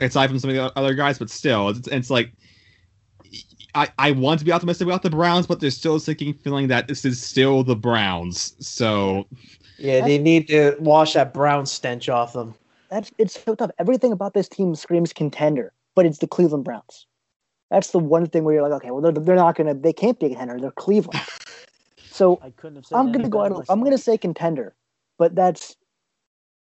[0.01, 1.19] aside from some of the other guys.
[1.19, 2.31] But still, it's, it's like
[3.75, 6.67] I, I want to be optimistic about the Browns, but there's still a sinking feeling
[6.67, 8.55] that this is still the Browns.
[8.59, 9.27] So
[9.77, 12.55] Yeah, they need to wash that brown stench off them.
[12.89, 13.71] That's it's so tough.
[13.77, 17.05] Everything about this team screams contender, but it's the Cleveland Browns.
[17.69, 20.19] That's the one thing where you're like, okay, well, they're, they're not gonna, they can't
[20.19, 20.59] be a contender.
[20.59, 21.21] They're Cleveland.
[22.11, 22.97] So I couldn't have said.
[22.97, 23.43] I'm gonna go.
[23.43, 24.75] better Out, I'm gonna say contender,
[25.17, 25.77] but that's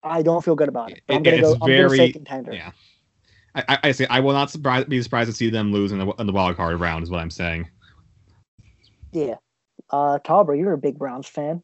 [0.03, 1.01] I don't feel good about it.
[1.07, 1.53] But I'm gonna it's go.
[1.53, 2.53] I'm gonna say very- contender.
[2.53, 2.71] Yeah.
[3.57, 5.99] I, I, I say I will not surprise, be surprised to see them lose in
[5.99, 7.03] the in the wild card round.
[7.03, 7.67] Is what I'm saying.
[9.11, 9.35] Yeah.
[9.89, 11.63] Uh, Tauber, you're a big Browns fan.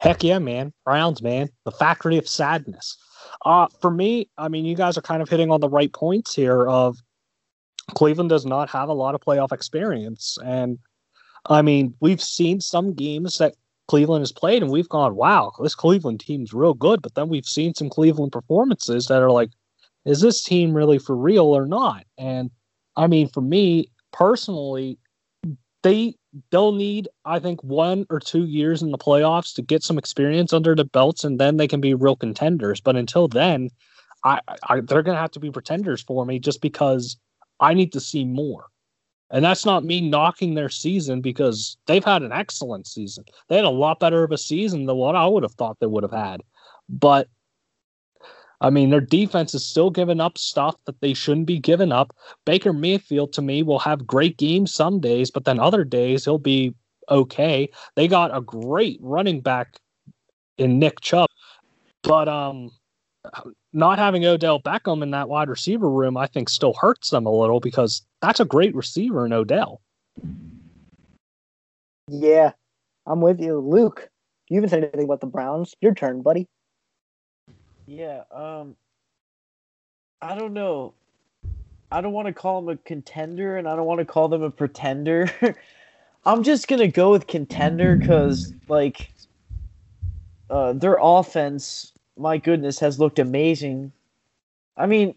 [0.00, 0.72] Heck yeah, man.
[0.84, 1.48] Browns, man.
[1.64, 2.98] The factory of sadness.
[3.46, 6.34] Uh, for me, I mean, you guys are kind of hitting on the right points
[6.34, 6.98] here of
[7.94, 10.36] Cleveland does not have a lot of playoff experience.
[10.44, 10.78] And
[11.46, 13.54] I mean, we've seen some games that
[13.88, 17.00] Cleveland has played and we've gone, wow, this Cleveland team's real good.
[17.00, 19.50] But then we've seen some Cleveland performances that are like,
[20.04, 22.04] is this team really for real or not?
[22.18, 22.50] And
[22.96, 24.98] I mean, for me personally,
[25.82, 26.14] they
[26.50, 30.52] they'll need, I think, one or two years in the playoffs to get some experience
[30.52, 32.80] under the belts, and then they can be real contenders.
[32.80, 33.70] But until then,
[34.24, 37.16] I, I they're going to have to be pretenders for me, just because
[37.60, 38.66] I need to see more.
[39.30, 43.24] And that's not me knocking their season because they've had an excellent season.
[43.48, 45.86] They had a lot better of a season than what I would have thought they
[45.86, 46.42] would have had.
[46.88, 47.28] But
[48.64, 52.16] I mean, their defense is still giving up stuff that they shouldn't be giving up.
[52.46, 56.38] Baker Mayfield to me will have great games some days, but then other days he'll
[56.38, 56.74] be
[57.10, 57.68] okay.
[57.94, 59.76] They got a great running back
[60.56, 61.28] in Nick Chubb,
[62.02, 62.70] but um,
[63.74, 67.30] not having Odell Beckham in that wide receiver room, I think, still hurts them a
[67.30, 69.82] little because that's a great receiver in Odell.
[72.08, 72.52] Yeah,
[73.06, 74.08] I'm with you, Luke.
[74.48, 75.74] You haven't said anything about the Browns.
[75.82, 76.48] Your turn, buddy.
[77.86, 78.76] Yeah, um
[80.22, 80.94] I don't know.
[81.90, 84.42] I don't want to call them a contender and I don't want to call them
[84.42, 85.30] a pretender.
[86.26, 89.12] I'm just going to go with contender cuz like
[90.50, 93.92] uh their offense, my goodness, has looked amazing.
[94.76, 95.14] I mean,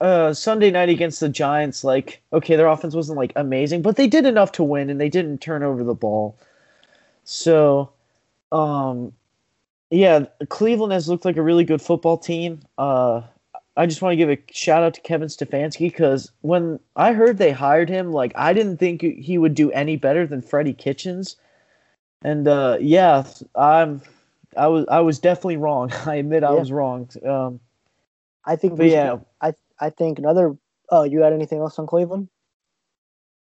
[0.00, 4.06] uh Sunday night against the Giants like okay, their offense wasn't like amazing, but they
[4.06, 6.36] did enough to win and they didn't turn over the ball.
[7.24, 7.90] So,
[8.52, 9.12] um
[9.90, 12.60] yeah, Cleveland has looked like a really good football team.
[12.78, 13.22] Uh,
[13.76, 17.38] I just want to give a shout out to Kevin Stefanski because when I heard
[17.38, 21.36] they hired him, like I didn't think he would do any better than Freddie Kitchens.
[22.22, 24.00] And uh, yeah, I'm,
[24.56, 25.92] I was, I was definitely wrong.
[26.06, 26.58] I admit I Yeah.
[26.58, 27.08] was wrong.
[27.24, 27.60] Um,
[28.46, 28.76] I think.
[28.76, 30.56] but yeah, should- I I think another.
[30.90, 32.28] Oh, you got anything else on Cleveland?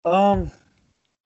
[0.05, 0.51] um,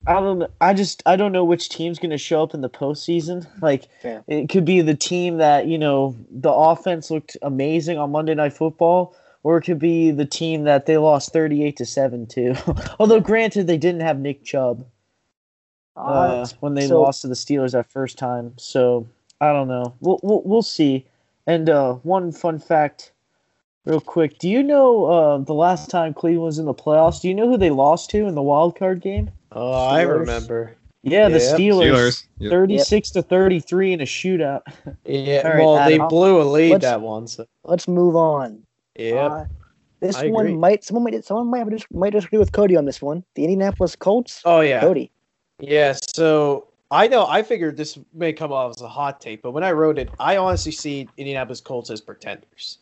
[0.06, 0.44] I don't.
[0.60, 3.48] I just I don't know which team's going to show up in the postseason.
[3.62, 4.24] Like Fair.
[4.28, 8.54] it could be the team that you know the offense looked amazing on Monday Night
[8.54, 12.56] Football, or it could be the team that they lost thirty-eight to seven to.
[13.00, 14.86] Although granted, they didn't have Nick Chubb
[15.96, 18.54] uh, when they so- lost to the Steelers that first time.
[18.58, 19.08] So
[19.39, 19.96] I don't know.
[20.02, 21.06] We'll we'll, we'll see.
[21.46, 23.13] And uh, one fun fact,
[23.86, 27.22] real quick: Do you know uh, the last time Cleveland was in the playoffs?
[27.22, 29.32] Do you know who they lost to in the wild card game?
[29.54, 30.76] Oh, I remember.
[31.04, 31.60] Yeah, the Yep.
[31.60, 31.92] Steelers.
[31.92, 32.26] Steelers.
[32.39, 32.50] Yep.
[32.52, 34.62] 36 to 33 in a shootout.
[35.06, 37.28] Yeah, All right, well, they blew a lead that one.
[37.28, 38.63] So Let's move on.
[38.98, 39.46] yeah, Uh,
[40.00, 40.58] this I one agree.
[40.58, 43.24] might someone might someone might have might disagree with Cody on this one.
[43.36, 44.42] The Indianapolis Colts.
[44.46, 45.12] oh yeah, Cody.
[45.60, 45.94] yeah.
[46.16, 49.63] So I know I figured this may come off as a hot take, but when
[49.63, 52.80] I wrote it, I honestly see Indianapolis Colts as pretenders.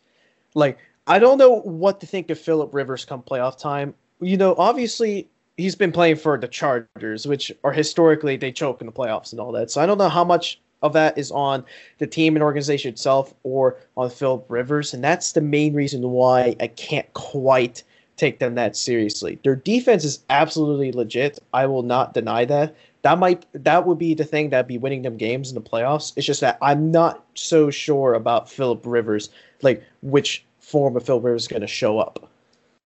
[0.54, 3.94] Like I don't know what to think of Philip Rivers come playoff time.
[4.20, 8.86] You know, obviously he's been playing for the Chargers, which are historically they choke in
[8.86, 9.70] the playoffs and all that.
[9.70, 11.64] So I don't know how much of that is on
[11.98, 16.56] the team and organization itself or on Philip Rivers, and that's the main reason why
[16.60, 17.82] I can't quite
[18.16, 19.38] take them that seriously.
[19.42, 21.38] Their defense is absolutely legit.
[21.52, 22.74] I will not deny that.
[23.02, 26.12] That might that would be the thing that'd be winning them games in the playoffs.
[26.16, 29.30] It's just that I'm not so sure about Philip Rivers,
[29.62, 32.30] like which form of Philip Rivers is going to show up.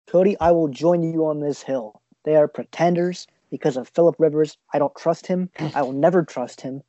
[0.08, 1.99] Cody, I will join you on this hill.
[2.24, 4.56] They are pretenders because of Philip Rivers.
[4.72, 5.50] I don't trust him.
[5.74, 6.82] I will never trust him,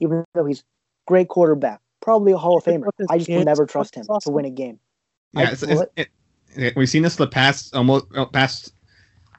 [0.00, 0.62] even though he's
[1.06, 2.88] great quarterback, probably a Hall of Famer.
[3.10, 4.78] I just will never trust him to win a game.
[5.32, 6.08] Yeah, I- it's, it's, it,
[6.56, 8.72] it- we've seen this the past almost uh, past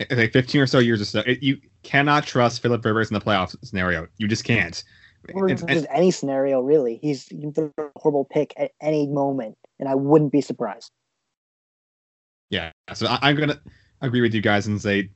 [0.01, 1.19] uh, like 15 or so years or so.
[1.21, 4.07] It, you cannot trust Philip Rivers in the playoff scenario.
[4.17, 4.83] You just can't.
[5.33, 6.99] Or It's- just any scenario, really.
[7.01, 10.91] He's he can throw a horrible pick at any moment, and I wouldn't be surprised.
[12.49, 13.59] Yeah, so I, I'm gonna
[14.01, 15.09] agree with you guys and say,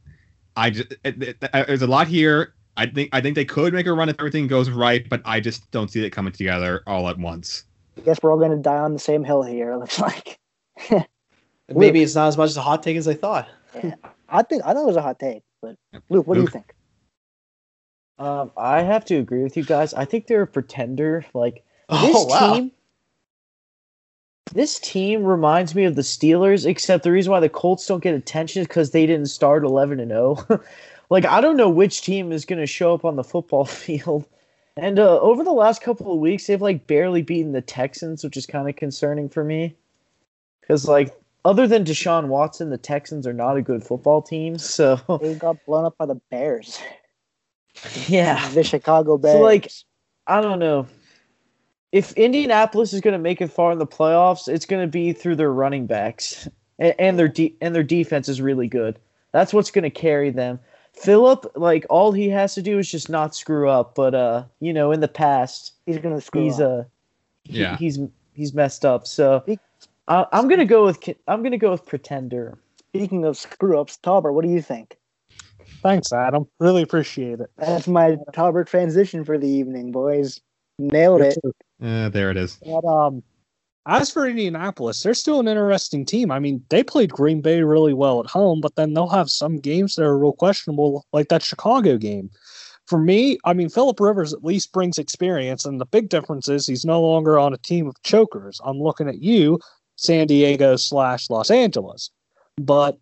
[0.59, 2.53] I just it, it, uh, there's a lot here.
[2.75, 5.39] I think I think they could make a run if everything goes right, but I
[5.39, 7.63] just don't see it coming together all at once.
[7.97, 9.71] I guess we're all going to die on the same hill here.
[9.73, 10.37] It looks like.
[11.69, 13.47] Maybe it's not as much as a hot take as I thought.
[14.29, 15.75] I think I thought it was a hot take, but
[16.09, 16.73] Luke, what do you think?
[18.17, 19.93] Um, I have to agree with you guys.
[19.93, 21.25] I think they're a pretender.
[21.33, 22.53] Like Oh this wow!
[22.53, 22.71] team,
[24.53, 28.13] this team reminds me of the Steelers, except the reason why the Colts don't get
[28.13, 30.45] attention is because they didn't start 11 and 0.
[31.09, 34.25] like, I don't know which team is going to show up on the football field.
[34.77, 38.38] And uh, over the last couple of weeks, they've like barely beaten the Texans, which
[38.38, 39.75] is kind of concerning for me.
[40.62, 44.57] Because, like, other than Deshaun Watson, the Texans are not a good football team.
[44.57, 46.79] So, They got blown up by the Bears,
[48.07, 48.47] yeah.
[48.49, 49.35] the Chicago Bears.
[49.35, 49.71] So, like,
[50.27, 50.88] I don't know.
[51.91, 55.12] If Indianapolis is going to make it far in the playoffs, it's going to be
[55.13, 56.47] through their running backs,
[56.78, 58.99] and, and their de- and their defense is really good.
[59.32, 60.60] That's what's going to carry them.
[60.93, 63.95] Philip, like all he has to do is just not screw up.
[63.95, 66.80] But uh, you know, in the past, he's gonna screw he's up.
[66.80, 66.84] uh,
[67.45, 67.78] he- Yeah.
[67.78, 67.99] he's
[68.34, 69.08] he's messed up.
[69.08, 69.60] So He-
[70.08, 72.58] I, I'm gonna go with I'm gonna go with Pretender.
[72.89, 74.97] Speaking of screw ups, Tauber, what do you think?
[75.84, 76.47] Thanks, Adam.
[76.60, 77.49] Really appreciate it.
[77.58, 80.41] That's my Tauber transition for the evening, boys.
[80.80, 81.38] Nailed it.
[81.81, 82.57] Uh, there it is.
[82.65, 83.23] But um,
[83.85, 86.31] as for Indianapolis, they're still an interesting team.
[86.31, 89.57] I mean, they played Green Bay really well at home, but then they'll have some
[89.57, 92.29] games that are real questionable, like that Chicago game.
[92.85, 96.67] For me, I mean, Philip Rivers at least brings experience, and the big difference is
[96.67, 98.59] he's no longer on a team of chokers.
[98.63, 99.59] I'm looking at you,
[99.95, 102.09] San Diego slash Los Angeles,
[102.57, 102.97] but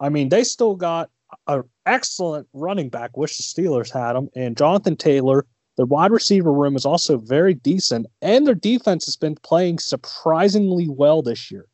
[0.00, 1.08] I mean, they still got
[1.46, 3.16] an excellent running back.
[3.16, 5.46] Wish the Steelers had him, and Jonathan Taylor.
[5.82, 10.88] Their wide receiver room is also very decent, and their defense has been playing surprisingly
[10.88, 11.66] well this year.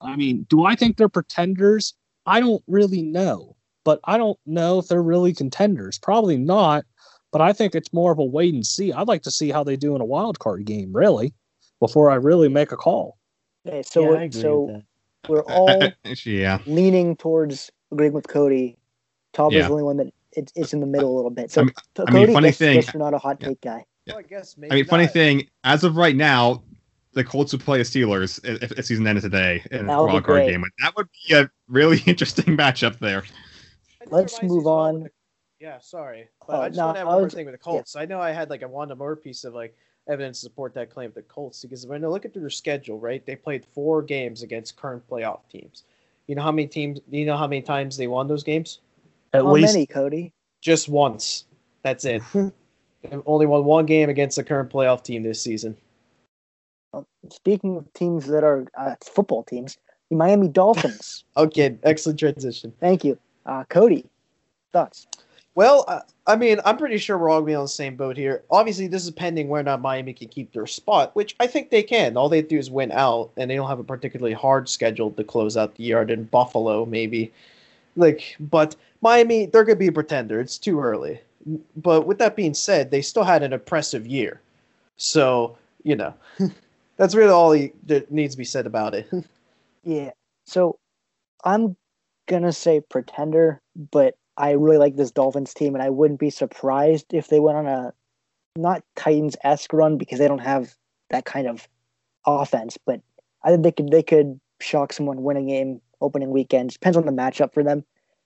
[0.00, 1.92] I mean, do I think they're pretenders?
[2.26, 5.98] I don't really know, but I don't know if they're really contenders.
[5.98, 6.84] Probably not,
[7.32, 8.92] but I think it's more of a wait and see.
[8.92, 11.34] I'd like to see how they do in a wild card game, really,
[11.80, 13.18] before I really make a call.
[13.66, 14.82] Okay, so yeah, we're, so
[15.28, 15.88] we're all
[16.24, 16.60] yeah.
[16.66, 18.78] leaning towards agreeing with Cody.
[19.32, 19.62] Tauber's Yeah.
[19.66, 21.50] the only one that it's, it's in the middle a little bit.
[21.50, 23.48] So I mean- T- I mean, funny guess, thing- guess you're not a hot Yeah.
[23.48, 23.84] take guy.
[24.06, 26.62] Well, I guess maybe I mean, funny thing, as of right now,
[27.14, 30.00] the Colts would play the Steelers if, if the season ended today in That a
[30.02, 30.50] would be wild card great.
[30.50, 30.64] game.
[30.82, 33.24] That would be a really interesting matchup there.
[34.08, 35.04] Let's move on.
[35.04, 35.10] the-
[35.58, 36.28] Yeah, sorry.
[36.46, 37.96] But Oh, I just no, want to have I one more thing with the Colts.
[37.96, 39.74] I know I had like a one more piece of like
[40.08, 42.98] evidence to support that claim with the Colts because when I look at their schedule,
[43.00, 45.82] right, they played four games against current playoff teams.
[46.28, 47.00] You know how many teams?
[47.10, 48.80] Do you know how many times they won those games?
[49.36, 50.32] At How least many, Cody?
[50.60, 51.44] Just once.
[51.82, 52.22] That's it.
[52.32, 55.76] They've only won one game against the current playoff team this season.
[57.30, 59.78] Speaking of teams that are uh, football teams,
[60.10, 61.24] the Miami Dolphins.
[61.36, 62.72] Okay, excellent transition.
[62.80, 64.06] Thank you, uh, Cody.
[64.72, 65.06] Thoughts?
[65.54, 68.16] Well, uh, I mean, I'm pretty sure we're all gonna be on the same boat
[68.16, 68.42] here.
[68.50, 71.70] Obviously, this is pending whether or not Miami can keep their spot, which I think
[71.70, 72.16] they can.
[72.16, 74.68] All they have to do is win out, and they don't have a particularly hard
[74.68, 76.00] schedule to close out the year.
[76.02, 77.32] In Buffalo, maybe.
[77.96, 80.40] Like, but Miami, they're gonna be a pretender.
[80.40, 81.20] It's too early.
[81.76, 84.40] But with that being said, they still had an impressive year.
[84.96, 86.14] So you know,
[86.96, 89.08] that's really all he, that needs to be said about it.
[89.88, 90.10] Yeah.
[90.46, 90.80] So
[91.44, 91.76] I'm
[92.26, 97.14] gonna say pretender, but I really like this Dolphins team, and I wouldn't be surprised
[97.14, 97.94] if they went on a
[98.56, 100.74] not Titans esque run because they don't have
[101.10, 101.68] that kind of
[102.26, 102.76] offense.
[102.84, 103.00] But
[103.44, 106.70] I think they could they could shock someone, win a game opening weekend.
[106.70, 107.84] Depends on the matchup for them.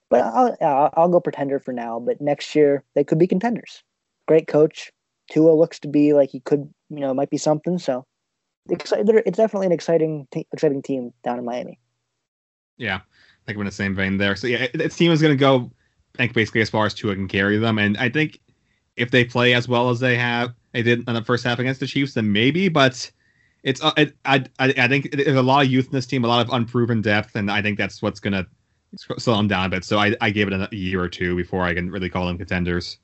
[0.09, 1.99] But I'll I'll, go pretender for now.
[1.99, 3.83] But next year they could be contenders.
[4.27, 4.91] Great coach.
[5.29, 7.77] Tua looks to be like he could, you know, might be something.
[7.77, 8.05] So.
[8.69, 11.79] It's definitely an exciting, exciting team down in Miami.
[12.77, 13.01] Yeah, I
[13.45, 14.35] think we're in the same vein there.
[14.35, 15.71] So yeah, this team is going to go,
[16.15, 18.39] think, basically as far as Tua can carry them, and I think
[18.97, 21.79] if they play as well as they have they did in the first half against
[21.79, 22.69] the Chiefs, then maybe.
[22.69, 23.11] But
[23.63, 26.23] it's uh, it, I, I I think there's a lot of youth in this team,
[26.23, 28.47] a lot of unproven depth, and I think that's what's to
[28.97, 29.83] slow them down a bit.
[29.83, 32.37] So I I gave it a year or two before I can really call them
[32.37, 32.97] contenders.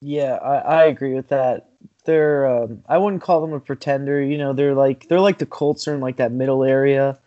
[0.00, 1.70] Yeah, I, I agree with that.
[2.04, 4.22] They're um, I wouldn't call them a pretender.
[4.22, 7.18] You know, they're like they're like the Colts are in like that middle area.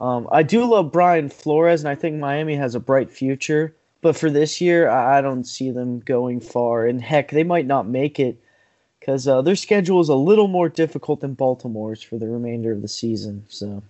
[0.00, 3.74] Um, I do love Brian Flores, and I think Miami has a bright future.
[4.00, 6.86] But for this year, I, I don't see them going far.
[6.86, 8.40] And heck, they might not make it
[9.08, 12.82] because uh, their schedule is a little more difficult than Baltimore's for the remainder of
[12.82, 13.42] the season.
[13.48, 13.82] So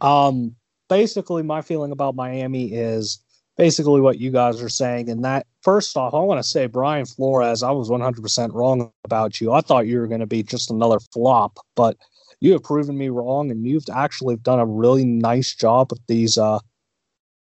[0.00, 0.56] Um,
[0.88, 3.20] basically, my feeling about Miami is
[3.56, 5.10] basically what you guys are saying.
[5.10, 9.40] And that, first off, I want to say, Brian Flores, I was 100% wrong about
[9.40, 9.52] you.
[9.52, 11.96] I thought you were going to be just another flop, but
[12.40, 16.36] you have proven me wrong, and you've actually done a really nice job with these
[16.36, 16.58] uh,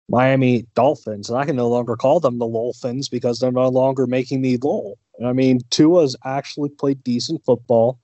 [0.08, 1.28] Miami Dolphins.
[1.28, 4.56] And I can no longer call them the Dolphins because they're no longer making me
[4.56, 4.98] lol.
[5.24, 7.98] I mean, Tua's actually played decent football.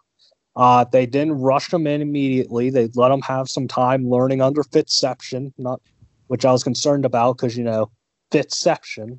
[0.57, 2.71] Uh, they didn't rush him in immediately.
[2.71, 5.81] They let him have some time learning under Fitzception, not
[6.29, 7.90] which I was concerned about because you know
[8.31, 9.19] Fitzception.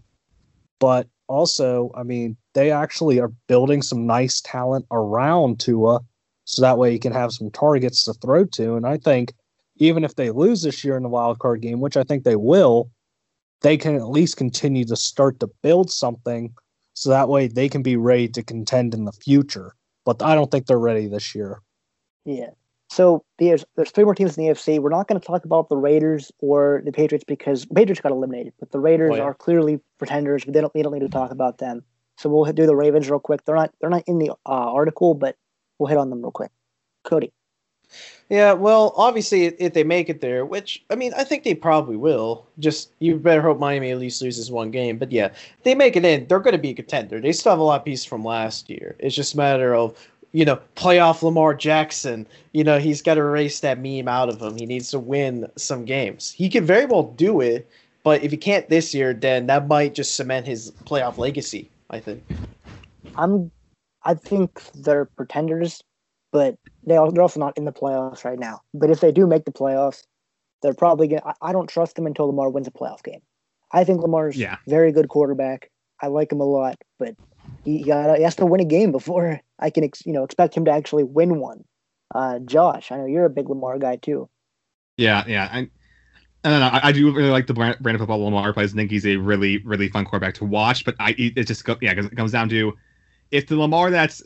[0.79, 5.99] But also, I mean, they actually are building some nice talent around Tua,
[6.45, 8.75] so that way he can have some targets to throw to.
[8.75, 9.33] And I think
[9.77, 12.35] even if they lose this year in the wild card game, which I think they
[12.35, 12.89] will,
[13.61, 16.53] they can at least continue to start to build something
[16.93, 19.75] so that way they can be ready to contend in the future.
[20.05, 21.61] But I don't think they're ready this year.
[22.25, 22.51] Yeah.
[22.89, 24.79] So there's there's three more teams in the AFC.
[24.79, 28.11] We're not going to talk about the Raiders or the Patriots because the Patriots got
[28.11, 29.23] eliminated, but the Raiders Oh, yeah.
[29.23, 30.45] are clearly pretenders.
[30.45, 31.83] But they don't we don't need to talk about them.
[32.17, 33.43] So we'll do the Ravens real quick.
[33.43, 35.35] They're not they're not in the uh, article, but
[35.79, 36.51] we'll hit on them real quick.
[37.03, 37.33] Cody.
[38.29, 41.95] Yeah, well, obviously, if- they make it there, which I mean, I think they probably
[41.95, 42.45] will.
[42.57, 44.97] Just you better hope Miami at least loses one game.
[44.97, 45.29] But yeah,
[45.63, 47.19] they make it in, they're going to be a contender.
[47.19, 48.95] They still have a lot of pieces from last year.
[48.99, 49.95] It's just a matter of
[50.31, 52.25] you know playoff Lamar Jackson.
[52.53, 54.57] You know he's got to erase that meme out of him.
[54.57, 56.31] He needs to win some games.
[56.31, 57.69] He could very well do it,
[58.03, 61.69] but if he can't this year, then that might just cement his playoff legacy.
[61.91, 62.23] I think.
[63.15, 63.51] I'm
[64.03, 65.83] I think they're pretenders,
[66.35, 68.59] but they are, they're also not in the playoffs right now.
[68.73, 70.03] But if they do make the playoffs,
[70.61, 71.21] they're probably gonna.
[71.25, 73.21] I, I don't trust them until Lamar wins a playoff game.
[73.71, 74.57] I think Lamar's Yeah.
[74.67, 75.71] very good quarterback.
[76.01, 77.15] I like him a lot, but
[77.63, 80.55] he, gotta, he has to win a game before I can ex, you know expect
[80.55, 81.63] him to actually win one.
[82.13, 84.27] Uh, Josh, I know you're a big Lamar guy too.
[84.97, 85.47] Yeah, yeah.
[85.49, 85.69] I,
[86.43, 86.67] I don't know.
[86.67, 88.73] I, I do really like the brand, brand of football Lamar plays.
[88.73, 90.83] I think he's a really, really fun quarterback to watch.
[90.83, 92.73] But I, it just go, yeah, it comes down to
[93.31, 94.21] if the Lamar that's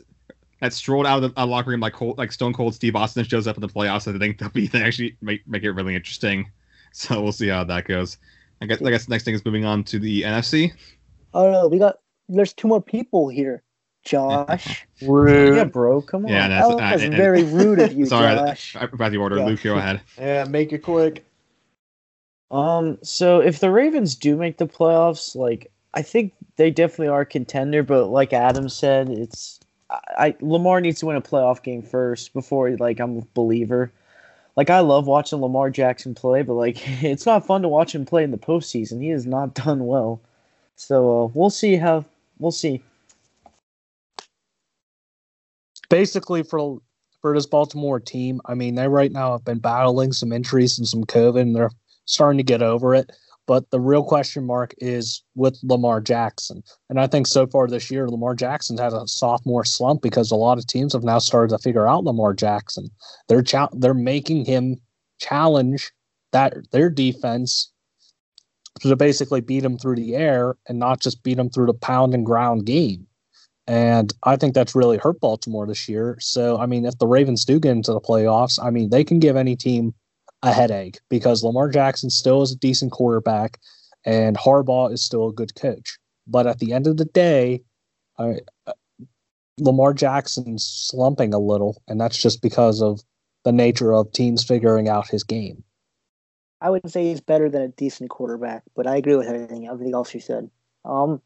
[0.60, 3.24] that strolled out of the uh, locker room like cold, like Stone Cold Steve Austin
[3.24, 5.94] shows up in the playoffs, I think that'll be they actually make make it really
[5.94, 6.50] interesting.
[6.92, 8.18] So we'll see how that goes.
[8.60, 10.72] I guess I guess the next thing is moving on to the NFC.
[11.32, 13.62] Oh no, we got there's two more people here.
[14.02, 16.32] Josh, Yeah, bro, come on.
[16.32, 18.74] Yeah, that that's was uh, and- very rude of you, Sorry, Josh.
[18.74, 19.36] I, I forgot the order.
[19.36, 19.44] Yeah.
[19.44, 20.00] Luke, go ahead.
[20.18, 21.24] Yeah, make it quick.
[22.50, 27.24] Um, so if the Ravens do make the playoffs, like I think they definitely are
[27.24, 29.59] contender, but like Adam said, it's I,
[29.90, 33.92] I Lamar needs to win a playoff game first before like I'm a believer.
[34.56, 38.04] Like I love watching Lamar Jackson play, but like it's not fun to watch him
[38.04, 39.02] play in the postseason.
[39.02, 40.20] He has not done well.
[40.76, 42.04] So uh, we'll see how
[42.38, 42.82] we'll see.
[45.90, 46.78] basically for
[47.20, 50.88] for this Baltimore team, I mean, they right now have been battling some injuries and
[50.88, 51.70] some COVID, and they're
[52.06, 53.10] starting to get over it.
[53.50, 56.62] But the real question mark is with Lamar Jackson.
[56.88, 60.36] And I think so far this year, Lamar Jackson's had a sophomore slump because a
[60.36, 62.90] lot of teams have now started to figure out Lamar Jackson.
[63.26, 64.76] They're cha- they're making him
[65.18, 65.90] challenge
[66.30, 67.72] that their defense
[68.82, 72.14] to basically beat him through the air and not just beat him through the pound
[72.14, 73.04] and ground game.
[73.66, 76.18] And I think that's really hurt Baltimore this year.
[76.20, 79.18] So, I mean, if the Ravens do get into the playoffs, I mean, they can
[79.18, 79.92] give any team
[80.42, 83.58] a headache because Lamar Jackson still is a decent quarterback
[84.04, 85.98] and Harbaugh is still a good coach.
[86.26, 87.62] But at the end of the day,
[88.18, 88.72] I, uh,
[89.58, 93.00] Lamar Jackson's slumping a little, and that's just because of
[93.44, 95.62] the nature of teams figuring out his game.
[96.60, 99.94] I would say he's better than a decent quarterback, but I agree with everything everything
[99.94, 100.50] else you said.
[100.84, 101.22] Um,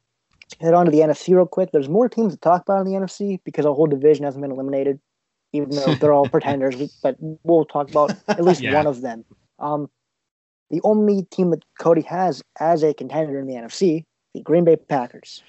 [0.60, 1.70] head on to the NFC real quick.
[1.72, 4.52] There's more teams to talk about in the NFC because a whole division hasn't been
[4.52, 5.00] eliminated,
[5.54, 6.76] even though they're all pretenders.
[7.02, 8.74] But we'll talk about at least Yeah.
[8.74, 9.24] one of them.
[9.58, 9.88] Um,
[10.70, 14.04] the only team that Cody has as a contender in the NFC,
[14.34, 15.42] the Green Bay Packers.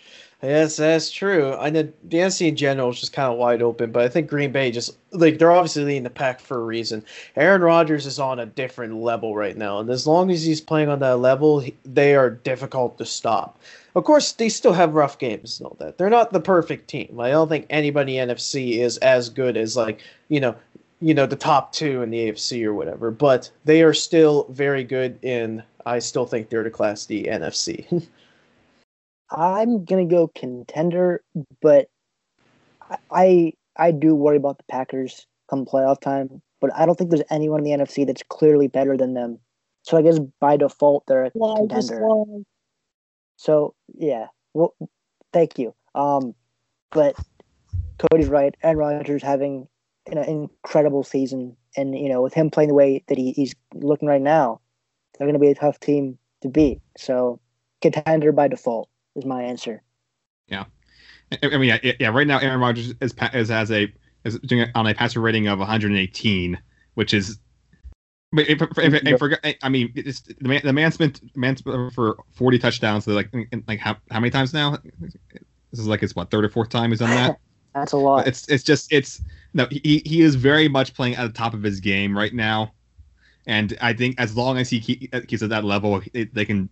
[0.43, 1.53] Yes, that's true.
[1.55, 4.29] I know the NFC in general is just kind of wide open, but I think
[4.29, 7.03] Green Bay just like they're obviously leading the pack for a reason.
[7.35, 10.89] Aaron Rodgers is on a different level right now, and as long as he's playing
[10.89, 13.57] on that level, he- they are difficult to stop.
[13.95, 15.97] Of course, they still have rough games and all that.
[15.97, 17.19] They're not the perfect team.
[17.19, 20.55] I don't think anybody NFC is as good as like you know,
[21.01, 23.09] you know the top two in the AFC or whatever.
[23.09, 25.17] But they are still very good.
[25.23, 28.05] In I still think they're the class D NFC.
[29.29, 31.23] I'm gonna go contender,
[31.61, 31.89] but
[33.09, 36.41] I- I do worry about the Packers come playoff time.
[36.61, 39.39] But I don't think there's anyone in the NFC that's clearly better than them.
[39.83, 42.07] So I guess by default they're a contender.
[43.35, 44.75] So yeah, well,
[45.33, 45.75] thank you.
[45.93, 46.33] Um,
[46.91, 47.15] but
[47.99, 48.55] Cody's right.
[48.63, 49.67] Aaron Rodgers having
[50.07, 54.07] an incredible season, and you know, with him playing the way that he, he's looking
[54.07, 54.61] right now,
[55.17, 56.81] they're going to be a tough team to beat.
[56.97, 57.39] So
[57.81, 59.81] contender by default is my answer.
[60.47, 60.65] Yeah,
[61.43, 62.09] I mean, yeah, yeah.
[62.09, 63.91] Right now, Aaron Rodgers is, is has a
[64.23, 66.59] is doing it on a passer rating of 118,
[66.95, 67.39] which is.
[68.31, 71.89] But if, if, if, if, I mean, it's, the man the man's been man's been
[71.91, 73.05] for 40 touchdowns.
[73.05, 73.33] So like
[73.67, 74.77] like how how many times now?
[75.71, 77.39] This is like his what third or fourth time he's done that.
[77.73, 78.25] That's a lot.
[78.25, 79.21] it's it's just it's
[79.53, 82.73] no he he is very much playing at the top of his game right now,
[83.47, 86.69] and I think as long as he keep, keeps at that level, it, they can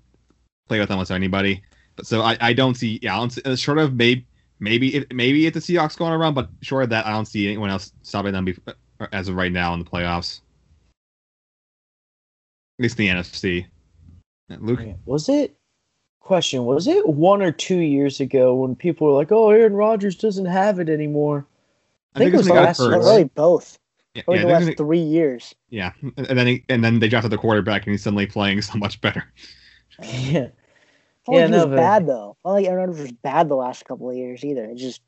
[0.70, 1.62] play with almost anybody.
[1.96, 4.26] But so I, I don't see yeah, I don't see, uh, short of maybe
[4.60, 7.48] maybe if, maybe if the Seahawks going around, but short of that, I don't see
[7.48, 10.42] anyone else stopping them bef- uh, as of right now in the playoffs.
[12.80, 13.66] At least the NFC.
[14.52, 15.56] Uh, Luke, Was it
[16.20, 16.66] question?
[16.66, 20.46] Was it one or two years ago when people were like, "Oh, Aaron Rodgers doesn't
[20.46, 21.46] have it anymore"?
[22.16, 23.78] I think it was when he got last year, really both.
[24.16, 25.56] Yeah, Over yeah, the last gonna- three years.
[25.70, 28.78] yeah, and then he, and then they drafted the quarterback, and he's suddenly playing so
[28.78, 29.24] much better.
[30.02, 30.48] Yeah,
[31.28, 32.38] It's not like Yeah, he no, was but- bad though.
[32.46, 34.66] Not like Aaron Rodgers was bad the last couple of years either.
[34.66, 35.02] It's just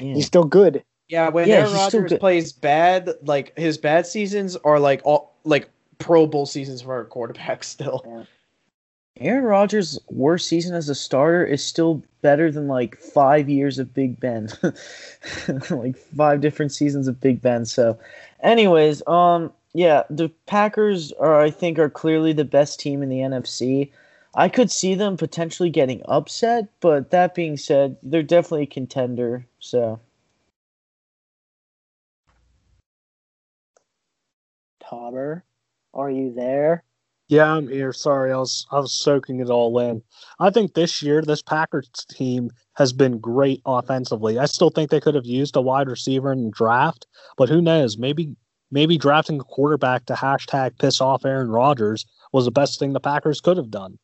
[0.00, 0.14] yeah.
[0.14, 0.82] he's still good.
[1.08, 5.68] Yeah, when Yeah, Aaron Rodgers plays bad, like his bad seasons are like all like
[5.98, 8.26] Pro Bowl seasons for a quarterback still.
[9.18, 13.92] Aaron Rodgers' worst season as a starter is still better than like five years of
[13.92, 14.48] Big Ben,
[15.70, 17.66] like five different seasons of Big Ben.
[17.66, 17.98] So,
[18.42, 23.18] anyways, um, yeah, the Packers are, I think, are clearly the best team in the
[23.18, 23.90] NFC.
[24.34, 29.46] I could see them potentially getting upset, but that being said, they're definitely a contender.
[29.58, 30.00] So,
[34.82, 35.42] Tauber,
[35.94, 36.84] are you there?
[37.28, 37.92] Yeah, I'm here.
[37.92, 40.02] Sorry, I was I was soaking it all in.
[40.40, 44.38] I think this year this Packers team has been great offensively.
[44.38, 47.06] I still think they could have used a wide receiver in the draft,
[47.36, 47.98] but who knows?
[47.98, 48.36] Maybe
[48.72, 53.00] maybe drafting a quarterback to hashtag piss off Aaron Rodgers was the best thing the
[53.00, 53.98] Packers could have done.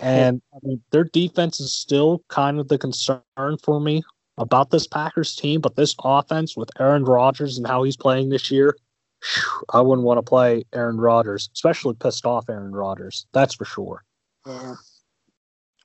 [0.00, 3.20] And I mean, their defense is still kind of the concern
[3.62, 4.02] for me
[4.38, 8.50] about this Packers team, but this offense with Aaron Rodgers and how he's playing this
[8.50, 8.76] year,
[9.22, 13.26] phew, I wouldn't want to play Aaron Rodgers, especially pissed off Aaron Rodgers.
[13.32, 14.02] That's for sure.
[14.46, 14.74] Yeah.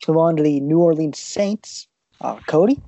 [0.08, 1.88] Move on to the New Orleans Saints.
[2.22, 2.82] Uh, Cody?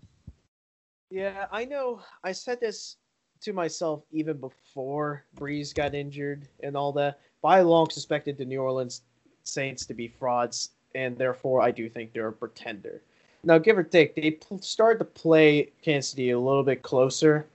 [1.09, 2.01] Yeah, I know.
[2.24, 2.97] I said this
[3.41, 7.20] to myself even before Brees got injured and all that.
[7.41, 9.01] But I long suspected the New Orleans
[9.43, 13.01] Saints to be frauds, and therefore I do think they're a pretender.
[13.43, 17.45] Now, give or take, they pl- started to play Kansas City a little bit closer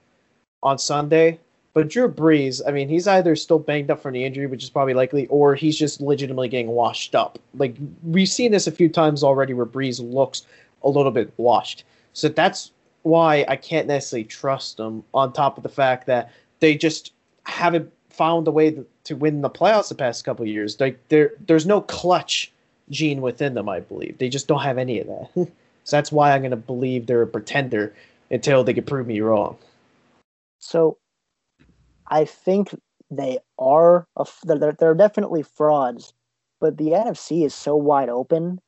[0.63, 1.39] on Sunday.
[1.73, 4.69] But Drew Brees, I mean, he's either still banged up from the injury, which is
[4.69, 7.37] probably likely, or he's just legitimately getting washed up.
[7.53, 10.45] Like we've seen this a few times already, where Brees looks
[10.83, 11.83] a little bit washed.
[12.13, 12.71] So that's
[13.03, 15.03] why I can't necessarily trust them.
[15.13, 16.31] On top of the fact that
[16.61, 17.11] they just
[17.43, 20.79] haven't found a way to, to win the playoffs the past couple years.
[20.79, 22.53] Like there, there's no clutch
[22.89, 23.69] gene within them.
[23.69, 25.29] I believe they just don't have any of that.
[25.83, 27.93] so that's why I'm going to believe they're a pretender
[28.31, 29.57] until they can prove me wrong.
[30.59, 30.97] So
[32.07, 32.75] I think
[33.11, 36.13] they are, a they're, they're definitely frauds,
[36.59, 38.59] but the NFC is so wide open.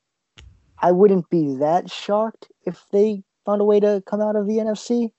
[0.79, 4.57] I wouldn't be that shocked if they found a way to come out of the
[4.57, 5.11] NFC.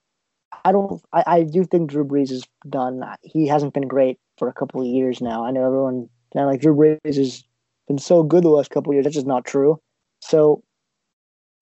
[0.65, 1.03] I don't.
[1.13, 3.05] I, I do think Drew Brees is done.
[3.23, 5.45] He hasn't been great for a couple of years now.
[5.45, 7.45] I know everyone of like Drew Brees has
[7.89, 9.05] been so good the last couple years.
[9.05, 9.81] That's just not true.
[10.21, 10.63] So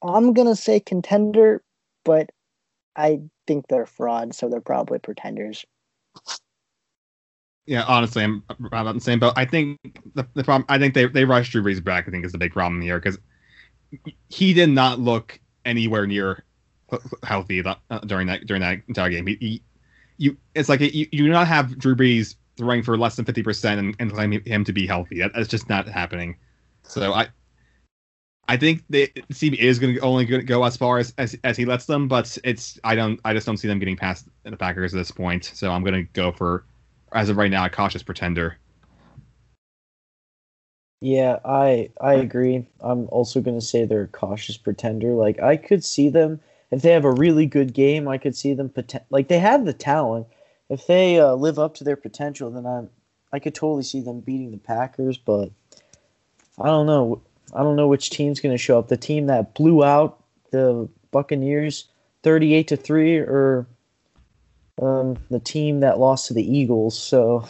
[0.03, 1.63] I'm gonna say contender,
[2.05, 2.31] but
[2.97, 5.65] I think they're frauds, so they're probably pretenders.
[7.67, 9.33] Yeah, honestly, I'm about the same boat.
[9.37, 9.79] I think
[10.15, 10.67] the, the problem.
[10.69, 12.07] I think they they rushed Drew Brees back.
[12.07, 13.19] I think is the big problem here because
[14.29, 16.45] he did not look anywhere near
[17.25, 19.27] healthy that, uh, during that during that entire game.
[19.27, 19.63] He, he
[20.19, 23.43] you it's like you, you do not have Drew Brees throwing for less than fifty
[23.43, 25.19] percent and, and claiming him to be healthy.
[25.21, 26.37] That, that's just not happening.
[26.85, 27.29] So I
[28.49, 31.57] I think the team is going to only gonna go as far as, as as
[31.57, 34.57] he lets them, but it's I don't I just don't see them getting past the
[34.57, 35.45] Packers at this point.
[35.55, 36.65] So I'm going to go for
[37.13, 38.59] as of right now a cautious pretender.
[41.01, 42.67] Yeah, I I agree.
[42.81, 45.13] I'm also gonna say they're a cautious pretender.
[45.13, 46.41] Like I could see them
[46.71, 48.09] if they have a really good game.
[48.09, 50.27] I could see them poten- like they have the talent.
[50.69, 52.85] If they uh, live up to their potential, then I
[53.33, 55.17] I could totally see them beating the Packers.
[55.17, 55.51] But
[56.61, 57.21] I don't know.
[57.55, 58.89] I don't know which team's gonna show up.
[58.89, 61.87] The team that blew out the Buccaneers,
[62.23, 63.67] thirty-eight to three, or
[64.83, 66.99] um, the team that lost to the Eagles.
[66.99, 67.49] So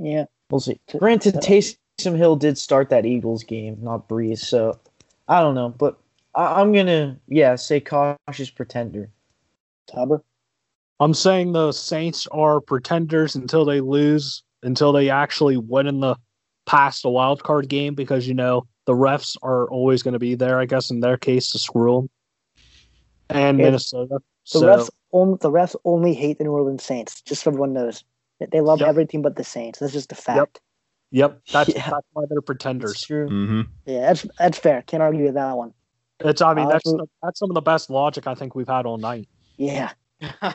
[0.00, 0.24] Yeah.
[0.50, 0.80] We'll see.
[0.98, 4.38] Granted, Taysom Hill did start that Eagles game, not Brees.
[4.38, 4.80] So
[5.28, 5.98] I don't know, but
[6.34, 9.10] I, I'm gonna yeah say cautious pretender.
[9.88, 10.22] Tauber?
[11.00, 16.16] I'm saying the Saints are pretenders until they lose, until they actually win in the
[16.66, 20.34] past a wild card game because you know the refs are always going to be
[20.34, 20.60] there.
[20.60, 22.10] I guess in their case to screw them.
[23.30, 24.18] And Yeah, Minnesota.
[24.18, 27.22] The so refs only the refs only hate the New Orleans Saints.
[27.22, 28.04] Just so everyone knows,
[28.38, 28.88] They- they love Yep.
[28.88, 29.78] everything but the Saints.
[29.78, 30.60] That's just a fact.
[31.10, 31.88] yep, that's Yeah.
[31.90, 33.00] that's why they're It's pretenders.
[33.02, 33.28] true.
[33.28, 33.60] Mm-hmm.
[33.86, 34.82] Yeah, that's that's fair.
[34.82, 35.72] Can't argue with that one.
[36.20, 38.68] It's I mean Uh, that's so- that's some of the best logic I think we've
[38.68, 39.28] had all night.
[39.56, 39.92] Yeah,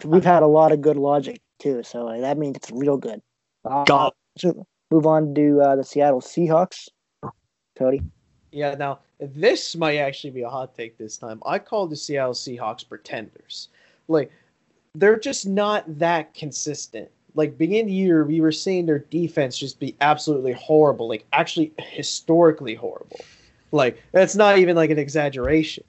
[0.05, 3.21] we've had a lot of good logic too, so uh, that means it's real good.
[3.63, 4.13] Uh, God.
[4.37, 6.89] So move on to uh, the Seattle Seahawks.
[7.75, 8.01] Cody.
[8.51, 11.41] Yeah, now this might actually be a hot take this time.
[11.45, 13.69] I call the Seattle Seahawks pretenders.
[14.07, 14.31] Like
[14.93, 17.09] they're just not that consistent.
[17.33, 21.25] Like beginning of the year, we were seeing their defense just be absolutely horrible, like
[21.33, 23.19] actually historically horrible.
[23.71, 25.83] Like that's not even like an exaggeration.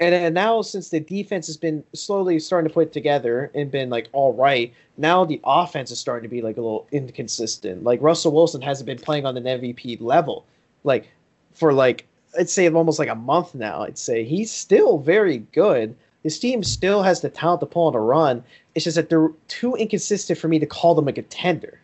[0.00, 3.90] And, and now since the defense has been slowly starting to put together and been
[3.90, 7.84] like all right, now the offense is starting to be like a little inconsistent.
[7.84, 10.44] Like Russell Wilson hasn't been playing on an MVP level.
[10.82, 11.08] Like
[11.52, 12.06] for like
[12.38, 13.82] I'd say almost like a month now.
[13.82, 15.94] I'd say he's still very good.
[16.22, 18.42] His team still has the talent to pull on a run.
[18.74, 21.78] It's just that they're too inconsistent for me to call them a contender.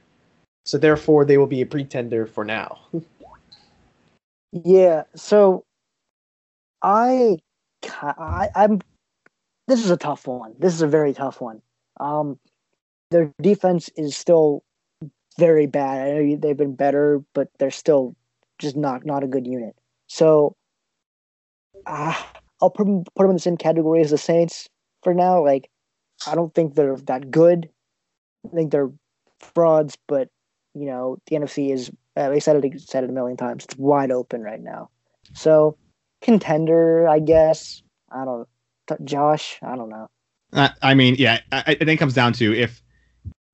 [0.65, 2.79] So therefore, they will be a pretender for now.
[4.53, 5.63] Yeah, so
[6.83, 7.39] I,
[8.03, 8.81] I I'm
[9.69, 10.55] this is a tough one.
[10.59, 11.63] This is a very tough one.
[11.99, 12.39] Um,
[13.11, 14.65] their defense is still
[15.39, 16.09] very bad.
[16.09, 18.17] I know they've been better, but they're still
[18.59, 19.75] just not not a good unit.
[20.09, 20.57] So
[21.87, 22.15] uh,
[22.61, 24.69] I'll put them, put them in the same category as the Saints
[25.03, 25.43] for now.
[25.43, 25.71] Like
[26.27, 27.69] I don't think they're that good.
[28.47, 28.91] I think they're
[29.39, 30.29] frauds, but
[30.75, 31.91] you know the NFC is.
[32.17, 33.65] Uh, they said it said it a million times.
[33.65, 34.91] It's wide open right now.
[35.33, 35.77] So
[36.21, 37.83] contender, I guess.
[38.11, 38.49] I don't.
[39.05, 40.09] Josh, I don't know.
[40.53, 42.83] Uh, I mean, yeah, I, I, think it comes down to if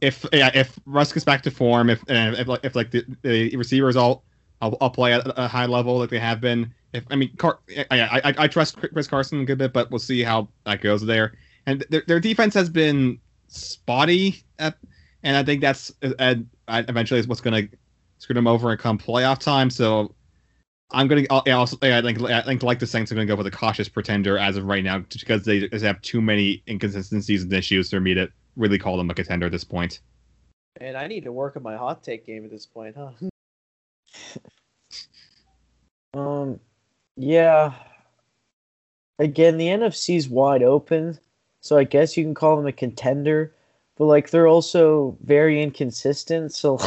[0.01, 3.55] if yeah, if Russ gets back to form, if uh, if, if like the, the
[3.55, 4.25] receivers all
[4.61, 6.73] I'll, I'll, play at a high level like they have been.
[6.93, 7.59] If I mean, Car-
[7.91, 11.05] I, I, I trust Chris Carson a good bit, but we'll see how that goes
[11.05, 11.35] there.
[11.67, 14.77] And their, their defense has been spotty, at,
[15.23, 16.37] and I think that's uh,
[16.69, 17.77] eventually is what's going to
[18.19, 19.69] screw them over and come playoff time.
[19.69, 20.15] So
[20.93, 23.47] I'm going to also I think I think like the Saints going to go with
[23.47, 27.91] a cautious pretender as of right now, because they have too many inconsistencies and issues
[27.91, 30.01] for me to really call them a contender at this point.
[30.81, 33.11] And I need to work on my hot take game at this point, huh?
[36.19, 36.61] um,
[37.17, 37.73] yeah.
[39.19, 41.19] Again, the NFC's wide open,
[41.63, 43.53] so I guess you can call them a contender.
[43.97, 46.53] But like, they're also very inconsistent.
[46.53, 46.79] So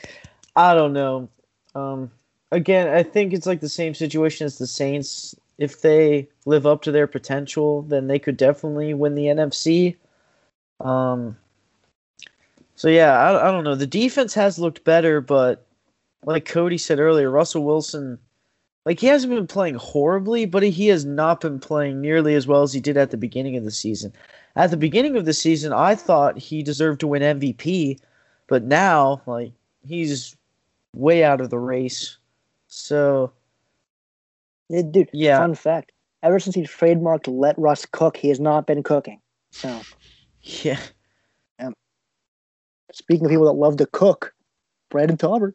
[0.56, 1.28] I don't know.
[1.76, 2.10] Um,
[2.50, 5.34] again, I think it's like the same situation as the Saints.
[5.58, 9.96] If they live up to their potential, then they could definitely win the NFC.
[10.80, 11.36] Um,
[12.76, 13.74] so yeah, I, I don't know.
[13.74, 15.66] The defense has looked better, but
[16.24, 18.18] like Cody said earlier, Russell Wilson,
[18.84, 22.62] like he hasn't been playing horribly, but he has not been playing nearly as well
[22.62, 24.12] as he did at the beginning of the season.
[24.56, 27.98] At the beginning of the season, I thought he deserved to win MVP,
[28.46, 29.52] but now, like,
[29.86, 30.36] he's
[30.94, 32.17] way out of the race.
[32.68, 33.32] So,
[34.68, 35.10] yeah, dude.
[35.12, 35.38] Yeah.
[35.38, 35.92] Fun fact:
[36.22, 39.20] ever since he trademarked "Let Russ cook," he has not been cooking.
[39.50, 39.80] So,
[40.42, 40.78] yeah.
[41.58, 41.74] Um,
[42.92, 44.34] speaking of people that love to cook,
[44.90, 45.54] Brandon Tauber.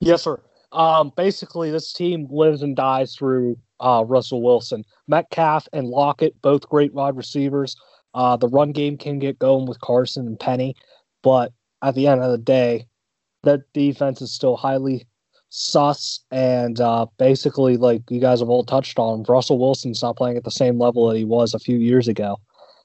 [0.00, 0.40] Yes, sir.
[0.72, 6.68] Um, basically, this team lives and dies through uh, Russell Wilson, Metcalf, and Lockett, both
[6.68, 7.76] great wide receivers.
[8.14, 10.74] Uh, the run game can get going with Carson and Penny,
[11.22, 12.86] but at the end of the day,
[13.42, 15.06] that defense is still highly
[15.50, 16.20] sus.
[16.30, 20.44] And uh, basically, like you guys have all touched on, Russell Wilson's not playing at
[20.44, 22.36] the same level that he was a few years ago.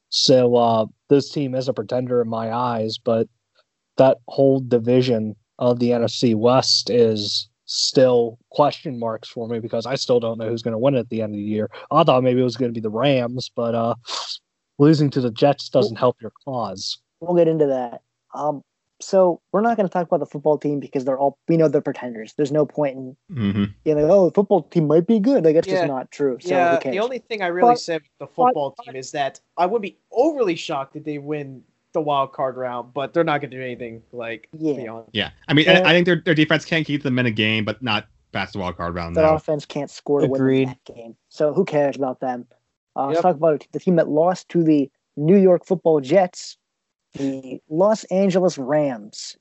[0.10, 3.28] So uh, this team is a pretender in my eyes, but
[3.98, 9.96] that whole division of the NFC West is still question marks for me because I
[9.96, 11.70] still don't know who's going to win at the end of the year.
[11.92, 13.96] I thought maybe it was going to be the Rams, but uh,
[14.78, 17.00] losing to the Jets doesn't help your cause.
[17.20, 18.02] We'll get into that.
[18.34, 18.62] Um,
[19.06, 21.68] so we're not going to talk about the football team because they're all we know
[21.68, 22.34] they're pretenders.
[22.34, 23.64] There's no point in mm-hmm.
[23.84, 25.46] yeah, like, oh, the football team might be good.
[25.46, 25.76] Like that's yeah.
[25.76, 26.38] just not true.
[26.42, 29.40] So yeah, the only thing I really but, said the football but, team is that
[29.58, 33.42] I would be overly shocked if they win the wild card round, but they're not
[33.42, 34.74] going to do anything like yeah.
[34.74, 35.08] beyond.
[35.14, 37.64] Yeah, I mean, and, I think their their defense can keep them in a game,
[37.64, 39.16] but not past the wild card round.
[39.16, 39.36] Their no.
[39.36, 40.68] offense can't score to Agreed.
[40.68, 42.48] win that game, so who cares about them?
[42.96, 43.10] Uh, yep.
[43.10, 46.58] Let's talk about the team that lost to the New York Football Jets,
[47.16, 49.38] the Los Angeles Rams.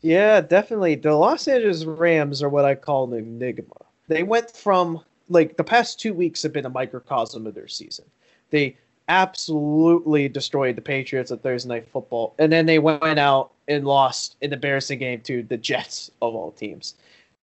[0.00, 0.94] Yeah, definitely.
[0.94, 3.74] The Los Angeles Rams are what I call an enigma.
[4.08, 8.04] They went from like the past two weeks have been a microcosm of their season.
[8.50, 8.76] They
[9.08, 14.36] absolutely destroyed the Patriots at Thursday Night Football, and then they went out and lost
[14.42, 16.94] an embarrassing game to the Jets of all teams.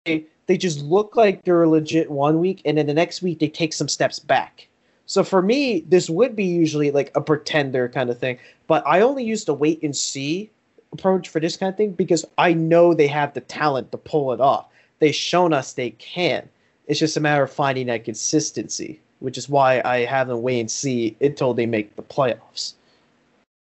[0.06, 3.50] They they just look like they're legit one week, and then the next week they
[3.50, 4.68] take some steps back.
[5.06, 9.01] So for me, this would be usually like a pretender kind of thing, but I
[9.01, 10.49] only use the wait and see
[10.91, 14.34] approach for this kind of thing because I know they have the talent to pull
[14.34, 14.68] it off.
[14.99, 16.49] They've shown us they can.
[16.88, 20.60] It's just a matter of finding that consistency, which is why I have them wait
[20.60, 22.74] and see until they make the playoffs.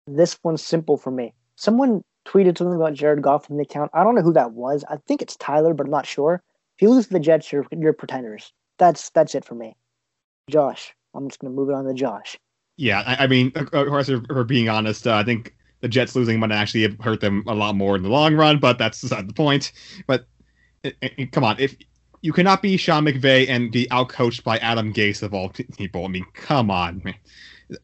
[0.06, 1.32] This one's simple for me.
[1.56, 3.90] Someone tweeted something about Jared Goff from the account.
[3.94, 4.84] I don't know who that was.
[4.88, 6.42] I think it's Tyler, but I'm not sure.
[6.76, 8.52] If you lose to the Jets, you're you're pretenders.
[8.78, 9.76] That's that's it for me.
[10.50, 12.38] Josh, I'm just gonna move it on to Josh.
[12.76, 16.40] Yeah, I, I mean, of course, for, being honest, uh, I think the Jets losing
[16.40, 19.28] might actually have hurt them a lot more in the long run, but that's beside
[19.28, 19.72] the point.
[20.06, 20.26] But
[20.82, 21.76] it, it, come on, if
[22.22, 26.08] you cannot be Sean McVay and be outcoached by Adam Gase of all people, I
[26.08, 27.14] mean, come on, man.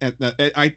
[0.01, 0.77] I, uh, I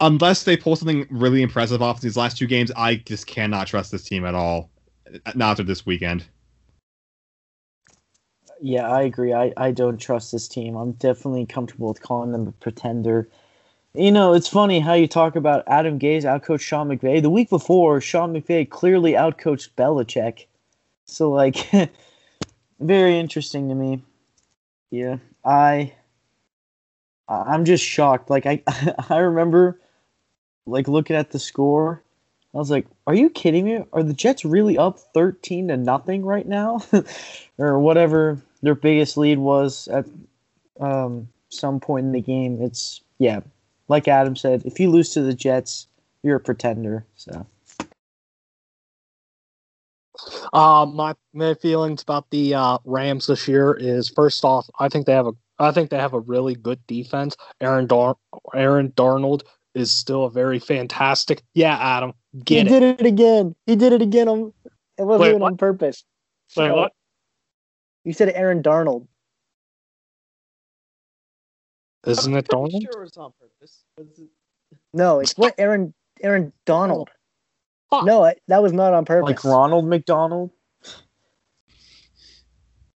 [0.00, 3.90] unless they pull something really impressive off these last two games, I just cannot trust
[3.90, 4.70] this team at all.
[5.34, 6.24] Not after this weekend.
[8.64, 9.32] Yeah, I agree.
[9.32, 10.76] I, I don't trust this team.
[10.76, 13.28] I'm definitely comfortable with calling them a pretender.
[13.92, 17.20] You know, it's funny how you talk about Adam Gase outcoached Sean McVay.
[17.20, 20.46] The week before, Sean McVay clearly outcoached Belichick.
[21.06, 21.68] So, like,
[22.80, 24.00] very interesting to me.
[24.92, 25.92] Yeah, I,
[27.28, 28.30] I'm just shocked.
[28.30, 28.62] Like, I,
[29.08, 29.80] I remember,
[30.66, 32.04] like, looking at the score
[32.54, 33.82] I was like, "Are you kidding me?
[33.94, 36.82] Are the Jets really up thirteen to nothing right now,
[37.58, 40.06] or whatever their biggest lead was at
[40.80, 43.40] um, some point in the game?" It's yeah,
[43.88, 45.86] like Adam said, if you lose to the Jets,
[46.22, 47.04] you're a pretender.
[47.16, 47.46] So,
[50.52, 55.06] uh, my my feelings about the uh, Rams this year is first off, I think
[55.06, 57.36] they have a I think they have a really good defense.
[57.60, 58.16] Aaron Dar-
[58.54, 59.42] Aaron Darnold
[59.74, 61.42] is still a very fantastic.
[61.54, 62.12] Yeah, Adam,
[62.44, 62.80] get he it.
[62.80, 63.54] did it again.
[63.66, 64.28] He did it again.
[64.28, 64.52] On,
[64.98, 66.04] it wasn't Wait, even on purpose.
[66.56, 66.92] Wait, So, what?
[68.04, 69.06] You said Aaron Darnold.
[72.06, 72.92] Isn't it pretty Darnold?
[72.92, 73.84] Sure, it's on purpose.
[73.98, 74.20] It's-
[74.92, 77.10] No, it's what Aaron Aaron Donald.
[77.90, 78.04] Fuck.
[78.04, 79.44] No, I, that was not on purpose.
[79.44, 80.50] like Ronald McDonald.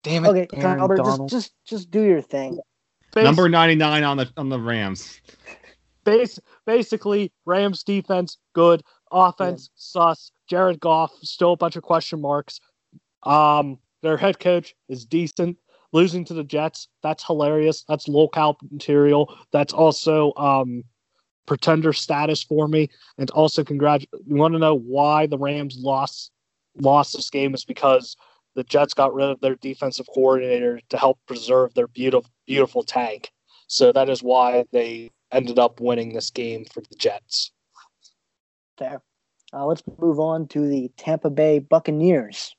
[0.02, 0.28] Damn it.
[0.28, 1.30] Okay, Aaron Albert, just Donald.
[1.30, 2.59] just just do your thing.
[3.12, 5.20] Bas- Number ninety nine on the on the Rams.
[6.05, 10.30] bas- basically, Rams defense good, offense sus.
[10.46, 12.61] Jared Goff still a bunch of question marks.
[13.22, 15.57] Um, their head coach is decent.
[15.92, 17.84] Losing to the Jets, that's hilarious.
[17.88, 19.34] That's locale material.
[19.52, 20.82] That's also um,
[21.46, 22.90] pretender status for me.
[23.16, 24.02] And also, congrat.
[24.02, 26.32] You want to know why the Rams lost
[26.76, 27.55] lost this game?
[27.55, 28.16] Is because
[28.57, 33.30] the Jets got rid of their defensive coordinator to help preserve their beautiful beautiful tank.
[33.68, 37.52] So that is why they ended up winning this game for the Jets.
[38.78, 39.00] There.
[39.52, 42.55] Uh, let's move on to the Tampa Bay Buccaneers.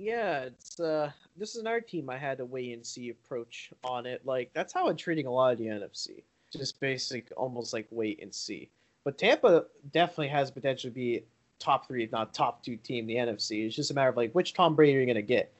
[0.00, 4.06] Yeah, it's uh this is another team I had a wait and see approach on
[4.06, 4.24] it.
[4.24, 6.22] Like that's how I'm treating a lot of the NFC.
[6.50, 8.70] Just basic almost like wait and see.
[9.04, 11.22] But Tampa definitely has potential to be
[11.58, 13.66] top three, if not top two team in the NFC.
[13.66, 15.52] It's just a matter of like which Tom Brady are you gonna get.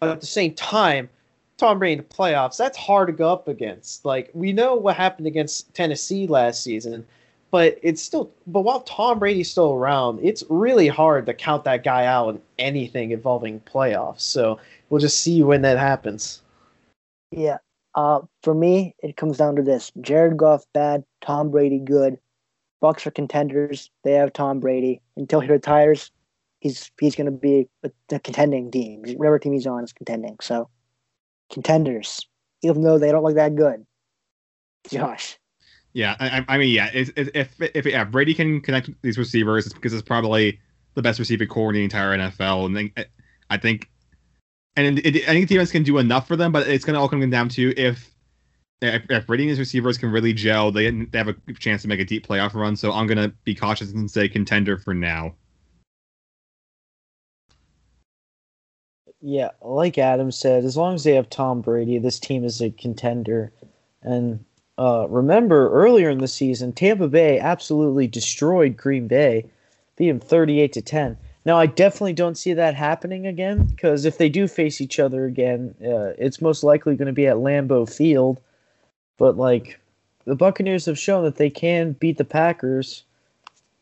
[0.00, 1.08] But at the same time,
[1.56, 4.04] Tom Brady in the playoffs, that's hard to go up against.
[4.04, 7.06] Like we know what happened against Tennessee last season,
[7.50, 11.84] but it's still but while Tom Brady's still around, it's really hard to count that
[11.84, 14.20] guy out in anything involving playoffs.
[14.20, 16.42] So we'll just see when that happens.
[17.30, 17.58] Yeah.
[17.94, 22.18] Uh, for me, it comes down to this: Jared Goff bad, Tom Brady good.
[22.80, 23.90] Bucks are contenders.
[24.04, 26.12] They have Tom Brady until he retires.
[26.60, 29.02] He's he's going to be a, contending team.
[29.16, 30.36] Whatever team he's on is contending.
[30.40, 30.68] So,
[31.50, 32.26] contenders,
[32.62, 33.84] even though they don't look that good.
[34.88, 35.38] Josh,
[35.94, 39.74] Yeah, I, I- mean, yeah, if if if, yeah, Brady can connect these receivers, it's
[39.74, 40.60] because it's probably
[40.94, 43.04] the best receiving corps in the entire NFL, and then, eh,
[43.50, 43.90] I think,
[44.76, 47.28] and it, I think defense can do enough for them, but it's gonna all come
[47.30, 48.14] down to if
[48.82, 51.82] eh, if, if Brady and his receivers can really gel, they they have a chance
[51.82, 52.76] to make a deep playoff run.
[52.76, 55.34] So I'm gonna be cautious and say contender for now.
[59.20, 62.70] Yeah, like Adam said, as long as they have Tom Brady, this team is a
[62.70, 63.52] contender.
[64.02, 64.44] And
[64.78, 69.44] uh, remember, earlier in the season, Tampa Bay absolutely destroyed Green Bay,
[69.96, 71.16] beat them 38 to 10.
[71.44, 75.24] Now, I definitely don't see that happening again because if they do face each other
[75.24, 78.40] again, uh, it's most likely going to be at Lambeau Field.
[79.16, 79.80] But like
[80.24, 83.02] the Buccaneers have shown that they can beat the Packers,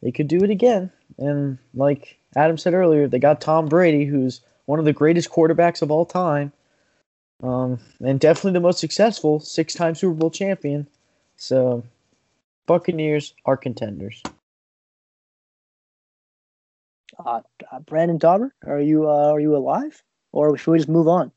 [0.03, 0.91] they could do it again.
[1.19, 5.83] And like Adam said earlier, they got Tom Brady, who's one of the greatest quarterbacks
[5.83, 6.53] of all time,
[7.43, 10.87] um, and definitely the most successful six-time Super Bowl champion.
[11.37, 11.85] So,
[12.67, 14.23] Buccaneers are contenders.
[17.25, 17.41] uh,
[17.73, 21.33] uh, Brandon Tauber, are you uh, are you alive, or should we just move on?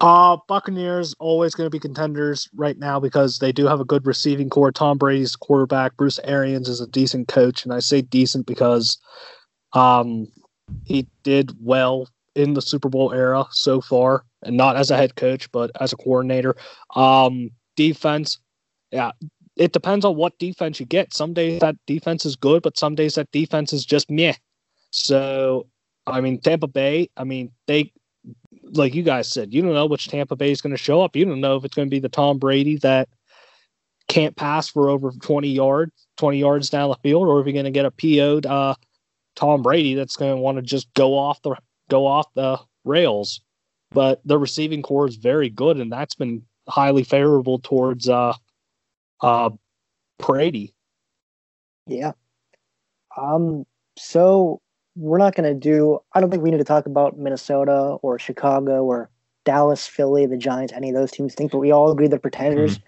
[0.00, 4.06] Uh, Buccaneers always going to be contenders right now because they do have a good
[4.06, 4.72] receiving corps.
[4.72, 5.96] Tom Brady's quarterback.
[5.96, 8.98] Bruce Arians is a decent coach, and I say decent because
[9.72, 10.28] um,
[10.84, 15.16] he did well in the Super Bowl era so far, and not as a head
[15.16, 16.56] coach, but as a coordinator.
[16.94, 18.38] Um, defense,
[18.90, 19.12] yeah,
[19.56, 21.14] it depends on what defense you get.
[21.14, 24.34] Some days that defense is good, but some days that defense is just meh.
[24.90, 25.66] So
[26.06, 27.92] I mean, Tampa Bay, I mean, they,
[28.72, 31.16] like you guys said, you don't know which Tampa Bay is going to show up.
[31.16, 33.08] You don't know if it's going to be the Tom Brady that
[34.08, 37.64] can't pass for over 20 yards, 20 yards down the field, or if you're going
[37.64, 38.74] to get a PO'd uh,
[39.36, 41.56] Tom Brady that's going to want to just go off the
[41.90, 43.40] go off the rails.
[43.92, 48.34] But the receiving corps is very good, and that's been highly favorable towards uh,
[49.20, 49.50] uh,
[50.18, 50.72] Brady.
[51.86, 52.12] Yeah.
[53.16, 53.66] Um.
[53.98, 54.60] So
[54.96, 55.98] we're not going to do.
[56.14, 59.10] I don't think we need to talk about Minnesota or Chicago or
[59.44, 61.34] Dallas, Philly, the Giants, any of those teams.
[61.34, 62.78] Think, but we all agree they're pretenders.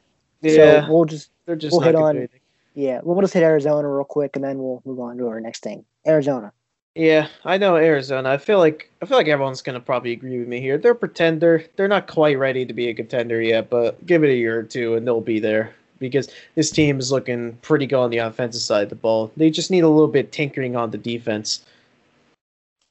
[0.40, 2.40] Yeah, So we'll just they're just we'll not hit on- do anything.
[2.74, 5.62] yeah, we'll just hit Arizona real quick, and then we'll move on to our next
[5.64, 5.84] thing.
[6.07, 6.53] Arizona.
[6.95, 8.28] Yeah, I know Arizona.
[8.30, 10.76] I feel like I feel like everyone's gonna probably agree with me here.
[10.76, 11.64] They're pretender.
[11.76, 14.62] They're not quite ready to be a contender yet, but give it a year or
[14.62, 18.61] two and they'll be there because this team is looking pretty good on the offensive
[18.61, 19.32] side of the ball.
[19.36, 21.64] They just need a little bit tinkering on the defense.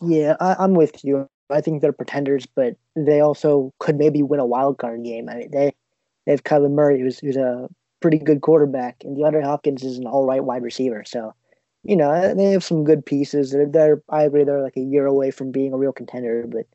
[0.01, 1.27] Yeah, I, I'm with you.
[1.51, 5.29] I think they're pretenders, but they also could maybe win a wild card game.
[5.29, 5.73] I mean, they
[6.25, 10.07] they have Kyler Murray, who's who's a pretty good quarterback, and DeAndre Hopkins is an
[10.07, 11.03] all right wide receiver.
[11.05, 11.33] So,
[11.83, 13.51] you know, they have some good pieces.
[13.51, 16.67] They're, they're I agree they're like a year away from being a real contender, but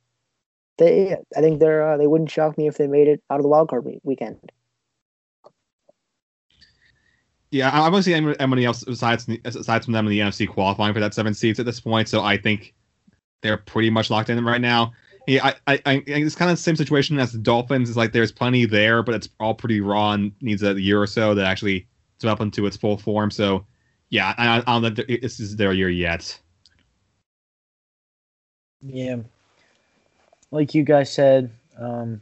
[0.78, 3.42] they I think they're uh, they wouldn't shock me if they made it out of
[3.42, 4.52] the wild card week- weekend.
[7.50, 10.92] Yeah, I don't see any- anybody else besides aside from them in the NFC qualifying
[10.92, 12.08] for that seven seeds at this point.
[12.08, 12.74] So I think
[13.42, 14.92] they're pretty much locked in right now.
[15.28, 17.88] Yeah, I, I, I it's kind of the same situation as the Dolphins.
[17.88, 21.06] Is like there's plenty there, but it's all pretty raw and needs a year or
[21.06, 21.86] so to actually
[22.18, 23.30] develop into its full form.
[23.30, 23.64] So
[24.10, 26.38] yeah, I, I don't think th- this is their year yet.
[28.82, 29.16] Yeah.
[30.50, 32.20] Like you guys said, um,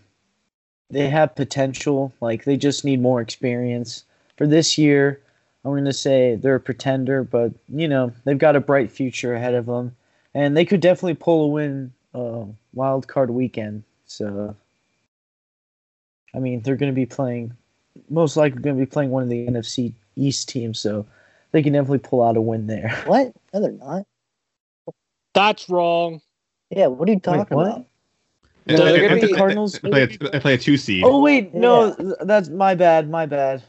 [0.91, 2.13] they have potential.
[2.21, 4.05] Like they just need more experience.
[4.37, 5.21] For this year,
[5.65, 9.35] I'm going to say they're a pretender, but you know they've got a bright future
[9.35, 9.97] ahead of them,
[10.35, 13.83] and they could definitely pull a win uh, wild card weekend.
[14.07, 14.55] So,
[16.35, 17.55] I mean, they're going to be playing,
[18.11, 21.07] most likely going to be playing one of the NFC East teams, so
[21.55, 23.01] they can definitely pull out a win there.
[23.07, 23.33] What?
[23.55, 24.03] No, they're not.
[25.35, 26.21] That's wrong.
[26.71, 27.67] Yeah, what are you talking what?
[27.69, 27.87] about?
[28.67, 31.05] No, they're gonna be- Cardinals- They play, a, they play a two seed.
[31.07, 33.09] Oh wait, no, th- that's my bad.
[33.09, 33.63] My bad.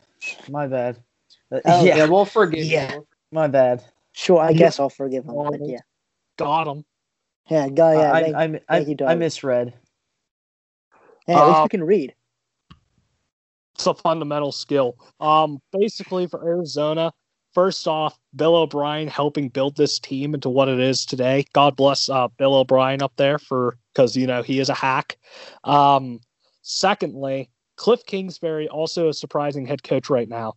[0.50, 0.98] My bad.
[1.52, 2.94] Uh, Oh, yeah, yeah, we'll forgive Yeah.
[2.96, 3.08] you.
[3.32, 3.84] my bad.
[4.14, 4.58] Sure, I Yeah.
[4.58, 5.36] guess I'll forgive him.
[5.36, 5.80] But yeah,
[6.38, 6.86] Got him.
[7.50, 8.12] yeah, go yeah.
[8.14, 9.74] I, thank- I, I, thank I, you, I misread.
[11.28, 12.16] yeah, at least Uh, you can read.
[13.76, 14.96] It's a fundamental skill.
[15.20, 17.12] Um, basically for Arizona,
[17.56, 21.46] first off, Bill O'Brien helping build this team into what it is today.
[21.54, 25.18] God bless uh, Bill O'Brien up there for because you know he is a hack.
[25.64, 26.20] Um,
[26.62, 30.54] secondly, Cliff Kingsbury also a surprising head coach right now.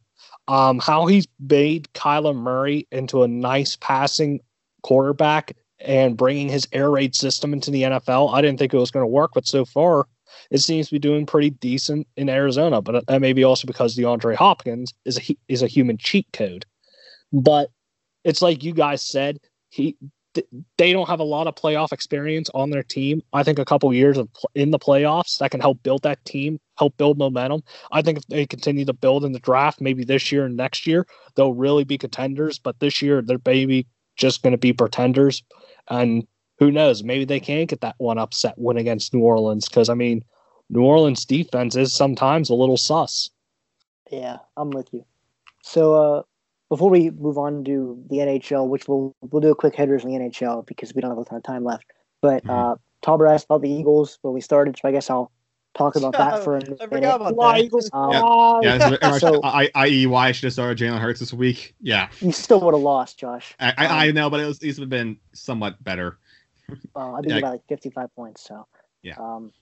[0.48, 4.40] Um, how he's made Kyler Murray into a nice passing
[4.82, 8.34] quarterback and bringing his air raid system into the NFL.
[8.34, 10.06] I didn't think it was going to work, but so far
[10.50, 12.82] it seems to be doing pretty decent in Arizona.
[12.82, 16.64] But that may be also because DeAndre Hopkins is a is a human cheat code.
[17.32, 17.70] But
[18.24, 19.38] it's like you guys said,
[19.70, 19.96] he
[20.34, 23.22] th- they don't have a lot of playoff experience on their team.
[23.32, 26.58] I think a couple years of in the playoffs that can help build that team,
[26.76, 27.62] help build momentum.
[27.92, 30.86] I think if they continue to build in the draft, maybe this year and next
[30.86, 32.58] year, they'll really be contenders.
[32.58, 35.42] But this year, they're maybe just going to be pretenders.
[35.88, 36.26] And
[36.58, 37.02] who knows?
[37.02, 40.24] Maybe they can get that one upset win against New Orleans because I mean,
[40.70, 43.30] New Orleans defense is sometimes a little sus.
[44.10, 45.04] Yeah, I'm with you.
[45.62, 46.22] So uh,
[46.68, 50.10] before we move on to the NHL, which we'll we'll do a quick headers in
[50.10, 51.84] the NHL because we don't have a ton of time left.
[52.20, 55.30] But uh, Tauber asked about the Eagles when we started, so I guess I'll
[55.74, 56.78] talk about that for a minute.
[56.80, 57.64] I forgot about Fly, that.
[57.64, 58.60] Eagles, Um, fly!
[58.62, 61.74] Yeah, so, So- I, i.e., why I should have started Jalen Hurts this week.
[61.80, 63.54] Yeah, You still would have lost, Josh.
[63.60, 66.18] I, I, I know, but it was, these have been somewhat better.
[66.96, 67.38] Uh, I think Yeah.
[67.38, 68.42] about like 55 points.
[68.42, 68.66] So
[69.02, 69.14] Yeah.
[69.18, 69.52] Um,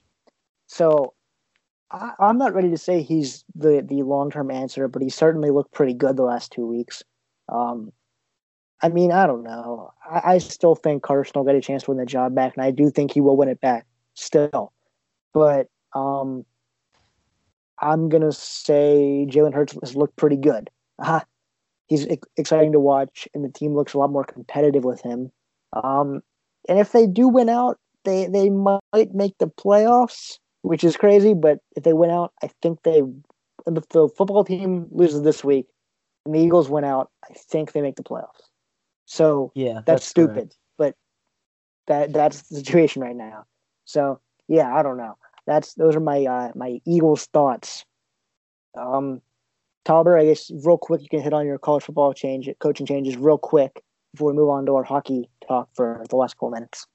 [0.65, 1.13] so
[1.91, 5.49] I, I'm not ready to say he's the the long term answer, but he certainly
[5.49, 7.03] looked pretty good the last two weeks.
[7.49, 7.91] Um,
[8.81, 9.91] I mean, I don't know.
[10.09, 12.63] I, I still think Carson will get a chance to win the job back, and
[12.63, 14.73] I do think he will win it back still.
[15.33, 16.45] But um,
[17.79, 20.69] I'm gonna say Jalen Hurts has looked pretty good.
[20.99, 21.21] Uh,
[21.87, 22.07] he's
[22.37, 25.31] exciting to watch, and the team looks a lot more competitive with him.
[25.73, 26.21] Um,
[26.67, 30.37] and if they do win out, they they might make the playoffs,
[30.67, 31.33] which is crazy.
[31.33, 33.01] But if they win out, I think they.
[33.65, 35.67] If the football team loses this week,
[36.25, 38.49] and the Eagles win out, I think they make the playoffs.
[39.05, 40.57] So Yeah, that's, stupid, correct.
[40.77, 40.95] but
[41.87, 43.45] that that's the situation right now.
[43.85, 45.17] So yeah, I don't know.
[45.45, 47.85] That's those are my uh, my Eagles thoughts.
[48.77, 49.21] Um,
[49.85, 53.15] Tauber, I guess real quick, you can hit on your college football change, coaching changes
[53.15, 53.81] real quick
[54.13, 56.85] before we move on to our hockey talk for the last couple minutes.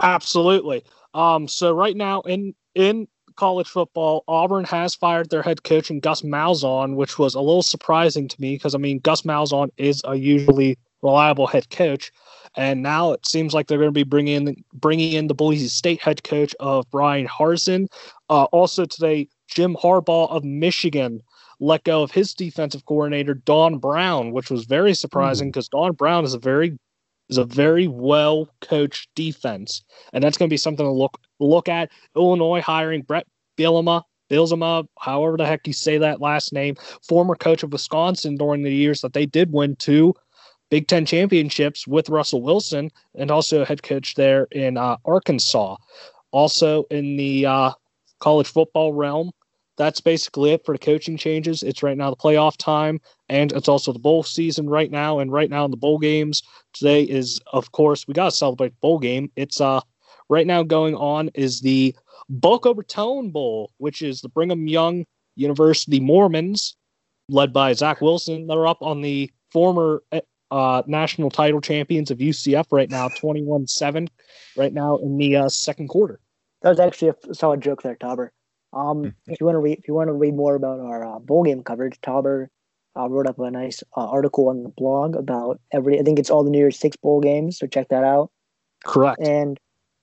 [0.00, 0.84] Absolutely.
[1.14, 6.02] Um, so right now in in college football, Auburn has fired their head coach and
[6.02, 10.02] Gus Malzahn, which was a little surprising to me because I mean Gus Malzahn is
[10.04, 12.12] a usually reliable head coach,
[12.56, 15.68] and now it seems like they're going to be bringing in bringing in the Boise
[15.68, 17.86] State head coach of Bryan Harsin.
[18.28, 21.22] Uh, also today, Jim Harbaugh of Michigan
[21.60, 26.24] let go of his defensive coordinator Don Brown, which was very surprising because Don Brown
[26.24, 26.78] is a very
[27.28, 31.68] is a very well coached defense, and that's going to be something to look look
[31.68, 31.90] at.
[32.16, 33.26] Illinois hiring Bret
[33.56, 36.76] Bielema, Bilzema, however the heck you say that last name,
[37.06, 40.14] former coach of Wisconsin during the years that they did win two
[40.70, 45.76] Big Ten championships with Russell Wilson, and also head coach there in uh, Arkansas.
[46.30, 47.70] Also in the uh,
[48.20, 49.30] college football realm,
[49.78, 51.62] that's basically it for the coaching changes.
[51.62, 55.20] It's right now the playoff time, and it's also the bowl season right now.
[55.20, 56.42] And right now in the bowl games,
[56.74, 59.30] today is of course we gotta celebrate bowl game.
[59.36, 59.80] It's uh
[60.28, 61.94] right now going on is the
[62.28, 65.06] Boca Raton Bowl, which is the Brigham Young
[65.36, 66.76] University Mormons,
[67.30, 68.46] led by Zach Wilson.
[68.46, 70.02] They're up on the former
[70.50, 74.08] uh, national title champions of UCF right now, 21 7,
[74.56, 76.20] right now in the uh, second quarter.
[76.62, 78.30] That was actually a solid joke there, Tauber.
[78.72, 79.08] Um, hmm.
[79.26, 81.44] if you want to read, if you want to read more about our uh, bowl
[81.44, 82.48] game coverage, Tauber
[82.98, 85.98] uh, wrote up a nice uh, article on the blog about every.
[85.98, 88.30] I think it's all the New Year's Six bowl games, so check that out.
[88.84, 89.20] Correct.
[89.20, 89.58] And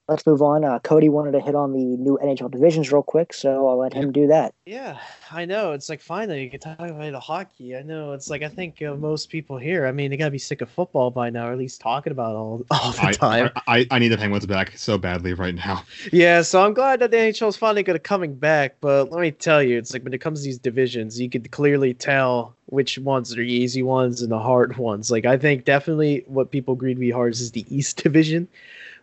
[0.07, 0.63] let's move on.
[0.63, 3.93] Uh, Cody wanted to hit on the new NHL divisions real quick, so I'll let
[3.93, 4.53] him do that.
[4.65, 4.97] Yeah,
[5.31, 5.71] I know.
[5.71, 7.75] It's like finally you can talk about the hockey.
[7.75, 8.13] I know.
[8.13, 9.85] It's like I think uh, most people here.
[9.87, 12.35] I mean, they gotta be sick of football by now, or at least talking about
[12.35, 13.49] all all the I, time.
[13.67, 15.83] I, I need the Penguins back so badly right now.
[16.11, 18.75] Yeah, so I'm glad that the NHL is finally gonna coming back.
[18.79, 21.49] But let me tell you, it's like when it comes to these divisions, you could
[21.51, 25.11] clearly tell which ones are the easy ones and the hard ones.
[25.11, 28.47] Like I think definitely what people agreed to be hard is the East Division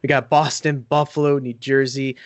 [0.03, 2.17] we got Boston, Buffalo, New Jersey,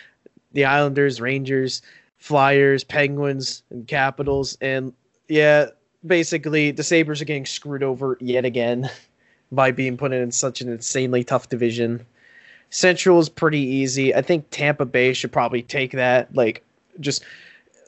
[0.53, 1.81] the Islanders, Rangers,
[2.17, 4.57] Flyers, Penguins, and Capitals.
[4.61, 4.93] And
[5.27, 5.67] yeah,
[6.05, 8.89] basically the Sabres are getting screwed over yet again
[9.51, 12.05] by being put in such an insanely tough division.
[12.69, 14.13] Central is pretty easy.
[14.13, 16.35] I think Tampa Bay should probably take that.
[16.35, 16.63] Like,
[16.99, 17.23] just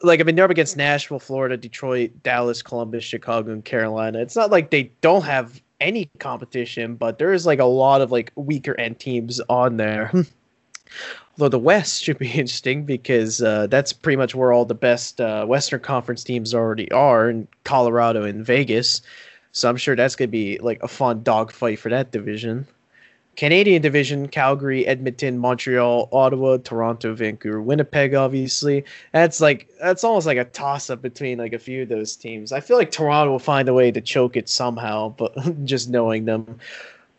[0.04, 4.20] like I mean, they're up against Nashville, Florida, Detroit, Dallas, Columbus, Chicago, and Carolina.
[4.20, 8.12] It's not like they don't have any competition, but there is like a lot of
[8.12, 10.12] like weaker end teams on there.
[11.38, 15.22] Although the West should be interesting because uh, that's pretty much where all the best
[15.22, 19.02] uh, Western Conference teams already are in Colorado and Vegas.
[19.52, 22.68] So I'm sure that's going to be like a fun dogfight for that division.
[23.36, 28.84] Canadian division, Calgary, Edmonton, Montreal, Ottawa, Toronto, Vancouver, Winnipeg, obviously.
[29.14, 32.52] That's like that's almost like a toss up between like a few of those teams.
[32.52, 35.34] I feel like Toronto will find a way to choke it somehow, but
[35.66, 36.60] just knowing them.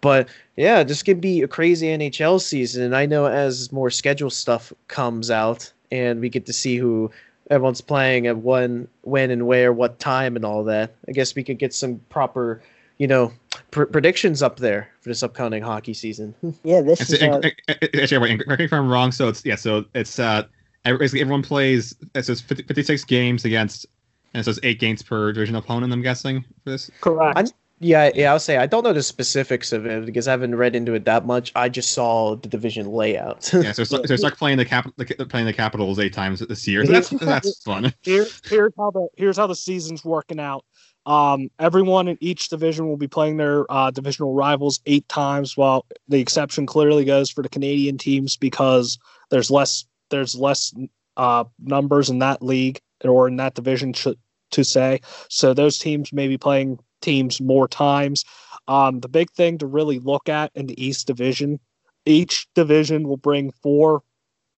[0.00, 2.84] But yeah, this could be a crazy NHL season.
[2.84, 7.10] And I know as more schedule stuff comes out and we get to see who
[7.50, 11.42] everyone's playing at when, when and where, what time, and all that, I guess we
[11.42, 12.62] could get some proper
[13.00, 13.32] you know,
[13.70, 16.34] pr- predictions up there for this upcoming hockey season.
[16.62, 17.22] Yeah, this is.
[17.22, 17.40] Uh...
[17.68, 19.10] Actually, correct me if I'm wrong.
[19.10, 20.44] So it's yeah, so it's uh,
[20.84, 21.96] basically everyone plays.
[22.14, 23.86] It says 50, 56 games against,
[24.34, 25.92] and it says eight games per division opponent.
[25.92, 26.90] I'm guessing for this.
[27.00, 27.38] Correct.
[27.38, 27.46] I'm,
[27.78, 30.76] yeah, yeah, I'll say I don't know the specifics of it because I haven't read
[30.76, 31.50] into it that much.
[31.56, 33.50] I just saw the division layout.
[33.54, 34.90] yeah, so it's, so it's like playing the cap,
[35.30, 36.84] playing the Capitals eight times this year.
[36.84, 37.94] So that's that's fun.
[38.02, 40.66] Here, here's how the here's how the season's working out.
[41.06, 45.56] Um, everyone in each division will be playing their uh, divisional rivals eight times.
[45.56, 48.98] While the exception clearly goes for the Canadian teams because
[49.30, 50.74] there's less there's less
[51.16, 54.16] uh, numbers in that league or in that division to,
[54.50, 55.00] to say.
[55.28, 58.24] So those teams may be playing teams more times.
[58.68, 61.58] Um, the big thing to really look at in the East Division,
[62.04, 64.02] each division will bring four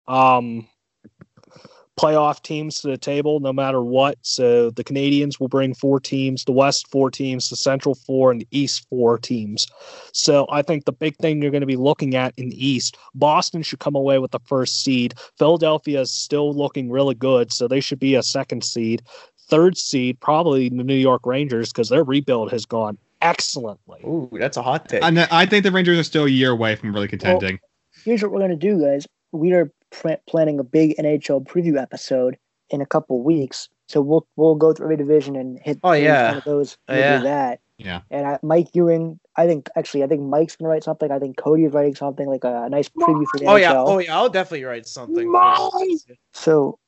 [0.09, 0.67] um,
[2.03, 4.19] playoff teams to the table no matter what.
[4.23, 8.41] So the Canadians will bring four teams, the West four teams, the Central four, and
[8.41, 9.67] the East four teams.
[10.13, 12.97] So I think the big thing you're going to be looking at in the East,
[13.15, 15.15] Boston should come away with the first seed.
[15.39, 19.03] Philadelphia is still looking really good, so they should be a second seed.
[19.49, 24.01] Third seed, probably the New York Rangers, because their rebuild has gone excellently.
[24.05, 25.05] Ooh, that's a hot take.
[25.05, 27.61] And I think the Rangers are still a year away from really contending.
[27.63, 29.07] Well, here's what we're going to do, guys.
[29.31, 29.71] We are
[30.27, 32.37] planning a big NHL preview episode
[32.71, 33.69] in a couple weeks.
[33.89, 35.79] So we'll we'll go through every division and hit.
[35.85, 36.79] Oh yeah, one of those.
[36.89, 37.19] We'll oh, yeah.
[37.19, 37.61] do that.
[37.79, 38.01] Yeah.
[38.11, 41.11] And I, Mike Ewing, I think actually, I think Mike's gonna write something.
[41.11, 43.49] I think Cody is writing something like a, a nice preview for the NHL.
[43.49, 43.61] oh, NHL.
[43.61, 45.31] yeah, oh yeah, I'll definitely write something.
[46.33, 46.79] So,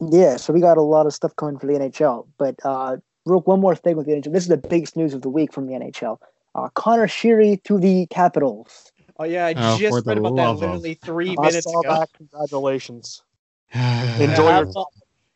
[0.00, 2.26] yeah, so we got a lot of stuff coming for the NHL.
[2.38, 4.32] But uh, real one more thing with the NHL.
[4.32, 6.18] This is the biggest news of the week from the NHL.
[6.54, 8.92] Uh, Conor Sheary to the Capitals.
[9.18, 11.70] Oh yeah, I Oh, just the read about that love of- literally three I minutes
[11.70, 11.94] saw ago.
[11.94, 12.08] that.
[12.14, 13.22] Congratulations.
[13.74, 14.72] Enjoy Yeah, your I've-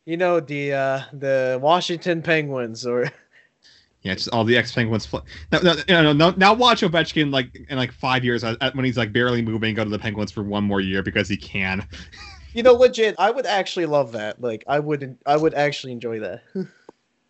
[0.07, 3.11] You know the uh, the Washington Penguins, or
[4.03, 5.07] Yeah, just all the ex Penguins.
[5.07, 5.20] Play.
[5.51, 9.12] Now, now, now, now watch Ovechkin like in like five years uh, when he's like
[9.12, 11.87] barely moving, go to the Penguins for one more year because he can.
[12.55, 13.16] you know, legit.
[13.18, 14.41] I would actually love that.
[14.41, 16.43] Like, I would, I would actually enjoy that.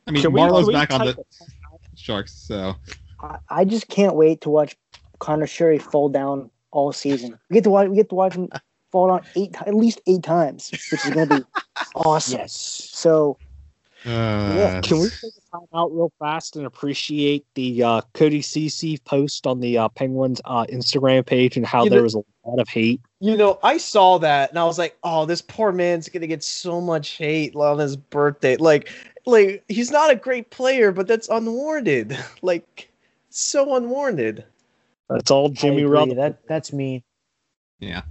[0.07, 1.27] I mean, Can Marleau's back on the it?
[1.97, 2.77] Sharks, so
[3.21, 4.77] I, I just can't wait to watch
[5.19, 7.39] Connor Sheary fall down all season.
[7.51, 7.89] We get to watch.
[7.89, 8.49] We get to watch him
[8.93, 11.45] fall down eight, at least eight times, which is going to be
[11.95, 12.39] awesome.
[12.41, 12.53] Yes.
[12.93, 13.39] So
[14.07, 18.99] uh, Can we take a time out real fast and appreciate the uh, Cody Ceci
[18.99, 22.23] post on the uh, Penguins uh, Instagram page and how You there know- was a
[22.45, 23.01] lot of hate?
[23.21, 26.45] You know, I saw that and I was like, "Oh, this poor man's gonna get
[26.45, 28.89] so much hate on his birthday." Like,
[29.27, 32.17] like he's not a great player, but that's unwarranted.
[32.43, 32.89] Like,
[33.31, 34.45] so unwarranted.
[35.09, 35.91] That's all Jimmy agree.
[35.91, 36.19] Rutherford.
[36.19, 37.05] That that's me.
[37.81, 38.03] yeah.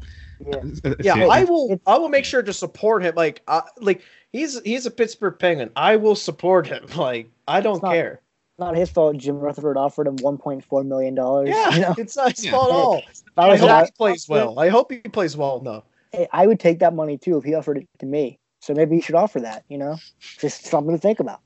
[0.45, 0.61] yeah,
[0.99, 1.79] Yeah, I will.
[1.87, 3.15] I will make sure to support him.
[3.15, 5.71] Like, uh, like he's he's a Pittsburgh Penguin.
[5.75, 6.85] I will support him.
[6.95, 8.21] Like, I don't not- care.
[8.59, 9.17] not his fault.
[9.17, 11.49] Jim Rutherford offered him 1.4 million dollars.
[11.49, 11.95] Yeah, you know?
[11.97, 12.51] it's not his Yeah.
[12.51, 12.97] fault at all.
[12.97, 14.59] If I I hope him, he plays well.
[14.59, 15.61] I hope he plays well.
[15.61, 15.83] No.
[16.13, 18.39] I, I would take that money too if he offered it to me.
[18.61, 19.63] So maybe he should offer that.
[19.69, 19.97] You know,
[20.39, 21.41] just something to think about.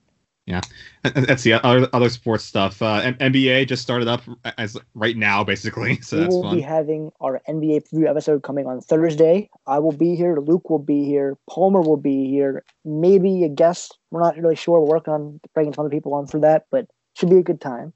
[0.47, 0.61] Yeah,
[1.03, 2.81] that's the other other sports stuff.
[2.81, 4.23] Uh, NBA just started up
[4.57, 5.99] as right now, basically.
[6.01, 6.55] So we will fun.
[6.55, 9.49] be having our NBA preview episode coming on Thursday.
[9.67, 10.37] I will be here.
[10.39, 11.37] Luke will be here.
[11.49, 12.63] Palmer will be here.
[12.83, 13.97] Maybe a guest.
[14.09, 14.79] We're not really sure.
[14.81, 17.61] We're working on bringing some other people on for that, but should be a good
[17.61, 17.93] time.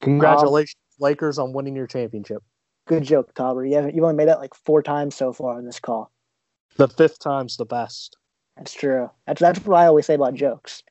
[0.00, 2.42] Congratulations, Lakers, on winning your championship.
[2.86, 3.68] Good joke, Tauber.
[3.68, 3.94] You haven't.
[3.94, 6.10] You've only made that like four times so far on this call.
[6.76, 8.16] The fifth time's the best.
[8.56, 9.10] That's true.
[9.26, 10.82] That's that's what I always say about jokes.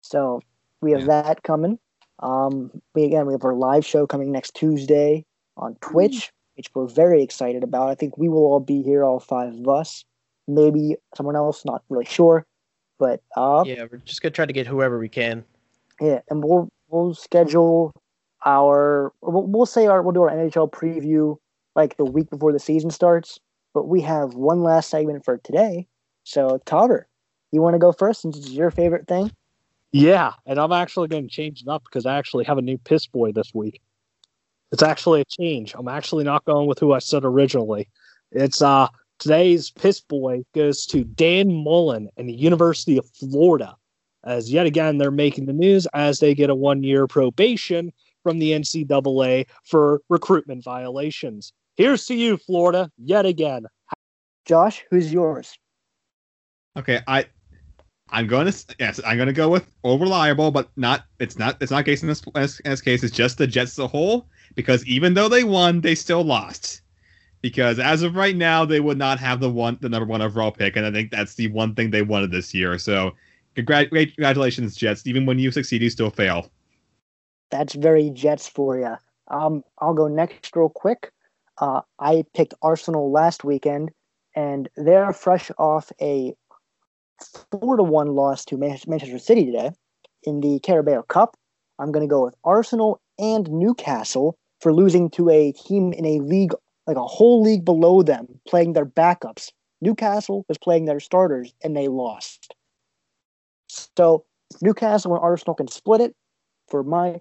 [0.00, 0.40] So
[0.80, 1.78] we have that coming.
[2.20, 5.24] Um, we again we have our live show coming next Tuesday
[5.56, 7.90] on Twitch, which we're very excited about.
[7.90, 10.04] I think we will all be here, all five of us.
[10.46, 12.46] Maybe someone else, not really sure,
[12.98, 15.44] but uh, yeah, Yeah, we're just gonna try to get whoever we can.
[16.00, 17.92] Yeah, and we'll we'll schedule
[18.44, 21.36] our we'll, we'll say our we'll do our NHL preview
[21.76, 23.38] like the week before the season starts.
[23.74, 25.86] But we have one last segment for today.
[26.24, 27.04] So Tauber,
[27.52, 29.30] you want to go first since it's your favorite thing?
[29.92, 32.78] Yeah, and I'm actually going to change it up because I actually have a new
[32.78, 33.80] piss boy this week.
[34.70, 35.74] It's actually a change.
[35.76, 37.88] I'm actually not going with who I said originally.
[38.30, 43.76] It's uh today's piss boy goes to Dan Mullen and the University of Florida,
[44.24, 48.38] as yet again they're making the news as they get a one year probation from
[48.38, 51.54] the NCAA for recruitment violations.
[51.76, 53.64] Here's to you, Florida, yet again.
[54.44, 55.56] Josh, who's yours?
[56.76, 57.24] Okay, I
[58.10, 61.84] I'm gonna yes, I'm gonna go with over reliable, but not it's not it's not
[61.84, 63.02] case in this, in this case.
[63.02, 66.82] It's just the Jets as a whole because even though they won, they still lost.
[67.40, 70.50] Because as of right now, they would not have the one the number one overall
[70.50, 72.78] pick, and I think that's the one thing they wanted this year.
[72.78, 73.12] So,
[73.56, 75.06] congrat- congratulations, Jets.
[75.06, 76.50] Even when you succeed, you still fail.
[77.50, 78.96] That's very Jets for you.
[79.28, 81.12] Um, I'll go next real quick.
[81.58, 83.90] Uh, I picked Arsenal last weekend,
[84.34, 86.34] and they're fresh off a
[87.50, 89.70] four to one loss to Manchester City today
[90.24, 91.36] in the Carabao Cup.
[91.78, 96.20] I'm going to go with Arsenal and Newcastle for losing to a team in a
[96.20, 96.52] league
[96.86, 99.52] like a whole league below them, playing their backups.
[99.80, 102.54] Newcastle was playing their starters, and they lost.
[103.68, 104.24] So
[104.62, 106.16] Newcastle and Arsenal can split it
[106.68, 107.20] for my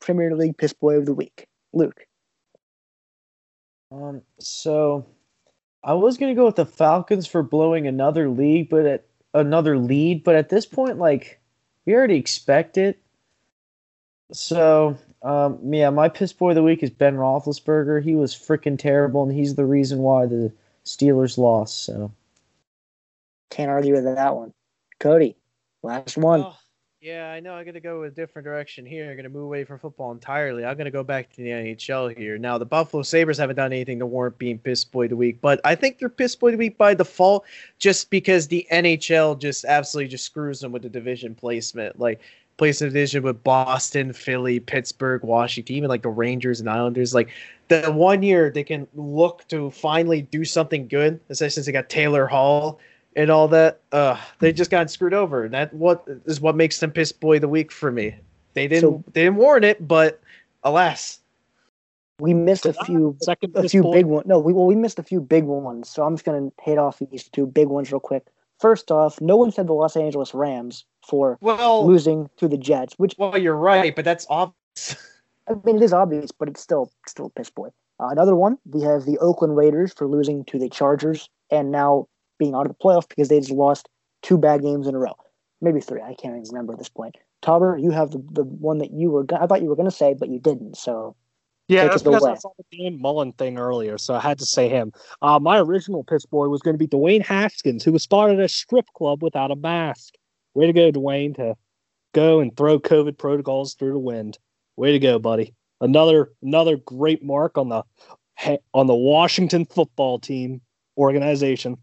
[0.00, 1.46] Premier League Piss Boy of the Week.
[1.72, 2.06] Luke.
[3.90, 5.06] Um, so
[5.82, 9.06] I was gonna go with the Falcons for blowing another league, but at
[9.36, 11.40] another lead, but at this point, like
[11.84, 13.00] we already expect it.
[14.32, 18.02] So, um, yeah, my piss boy of the week is Ben Roethlisberger.
[18.02, 20.52] He was freaking terrible, and he's the reason why the
[20.84, 21.84] Steelers lost.
[21.84, 22.10] So,
[23.50, 24.52] Can't argue with that one.
[24.98, 25.36] Cody,
[25.82, 26.40] last one.
[26.40, 26.56] Oh,
[27.06, 27.54] yeah, I know.
[27.54, 29.08] I'm gonna go a different direction here.
[29.08, 30.64] I'm gonna move away from football entirely.
[30.64, 32.36] I'm gonna go back to the NHL here.
[32.36, 35.40] Now, the Buffalo Sabres haven't done anything to warrant being piss boy of the week,
[35.40, 37.44] but I think they're piss boy of the week by default,
[37.78, 42.00] just because the NHL just absolutely just screws them with the division placement.
[42.00, 42.20] Like
[42.56, 47.14] place a division with Boston, Philly, Pittsburgh, Washington, even like the Rangers and Islanders.
[47.14, 47.28] Like
[47.68, 51.88] the one year they can look to finally do something good, especially since they got
[51.88, 52.80] Taylor Hall
[53.16, 53.80] and all that.
[53.90, 55.44] Uh, they just got screwed over.
[55.44, 58.14] And that what is what makes them piss boy of the week for me.
[58.54, 60.20] They didn't So- they didn't warrant it, but
[60.62, 61.18] alas.
[62.18, 63.92] We missed a few Second a few boy.
[63.92, 64.26] big ones.
[64.26, 65.88] No, we well we missed a few big ones.
[65.88, 68.26] So I'm just gonna hit off these two big ones real quick.
[68.60, 72.94] First off, no one said the Los Angeles Rams for Well, losing to the Jets,
[72.98, 74.96] which well, you're right, but that's obvious.
[75.48, 77.68] I mean it is obvious, but it's still still piss boy.
[78.00, 82.08] Uh, another one, we have the Oakland Raiders for losing to the Chargers and now
[82.38, 83.88] being out of the playoff because they just lost
[84.22, 85.16] two bad games in a row.
[85.60, 86.02] Maybe three.
[86.02, 87.16] I can't even remember at this point.
[87.42, 89.24] Tauber, you have the, the one that you were.
[89.38, 90.76] I thought you were going to say, but you didn't.
[90.76, 91.16] So
[91.68, 94.68] Yeah, that's because I saw the Dan Mullen thing earlier, so I had to say
[94.68, 94.92] him.
[95.22, 98.44] Uh, my original piss boy was going to be Dwayne Haskins, who was spotted at
[98.44, 100.14] a strip club without a mask.
[100.54, 101.56] Way to go, Dwayne, to
[102.12, 104.38] go and throw COVID protocols through the wind.
[104.76, 105.54] Way to go, buddy.
[105.80, 107.82] Another another great mark on the
[108.72, 110.60] on the Washington football team
[110.96, 111.76] organization.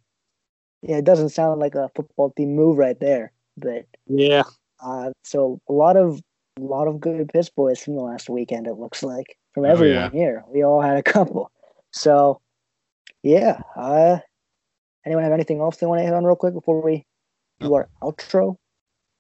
[0.83, 3.31] Yeah, it doesn't sound like a football team move right there.
[3.57, 4.43] But Yeah,
[4.83, 6.21] uh, so a lot of
[6.57, 8.67] a lot of good piss boys from the last weekend.
[8.67, 10.09] It looks like from Oh, everyone yeah.
[10.11, 10.43] here.
[10.47, 11.51] We all had a couple.
[11.91, 12.41] So
[13.23, 13.59] yeah.
[13.75, 14.19] Uh,
[15.05, 17.05] anyone have anything else they want to hit on real quick before we
[17.59, 18.57] do our outro?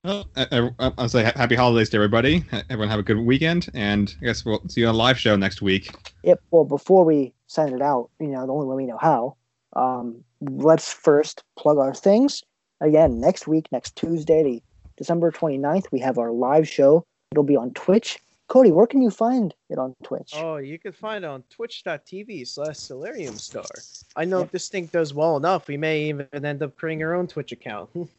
[0.03, 2.43] Well, I, I, I'll say happy holidays to everybody.
[2.69, 5.37] Everyone have a good weekend, and I guess we'll see you on a live show
[5.37, 5.95] next week.
[6.23, 6.41] Yep.
[6.51, 9.37] Well, before we send it out, you know, the only way we know how,
[9.77, 12.43] um, let's first plug our things.
[12.81, 14.61] Again, next week, next Tuesday, the
[14.97, 17.05] December 29th, we have our live show.
[17.31, 18.19] It'll be on Twitch.
[18.49, 20.33] Cody, where can you find it on Twitch?
[20.35, 23.63] Oh, you can find it on twitch.tv slash Solarium Star.
[24.15, 24.45] I know Yeah.
[24.45, 27.51] if this thing does well enough, we may even end up creating our own Twitch
[27.51, 27.89] account.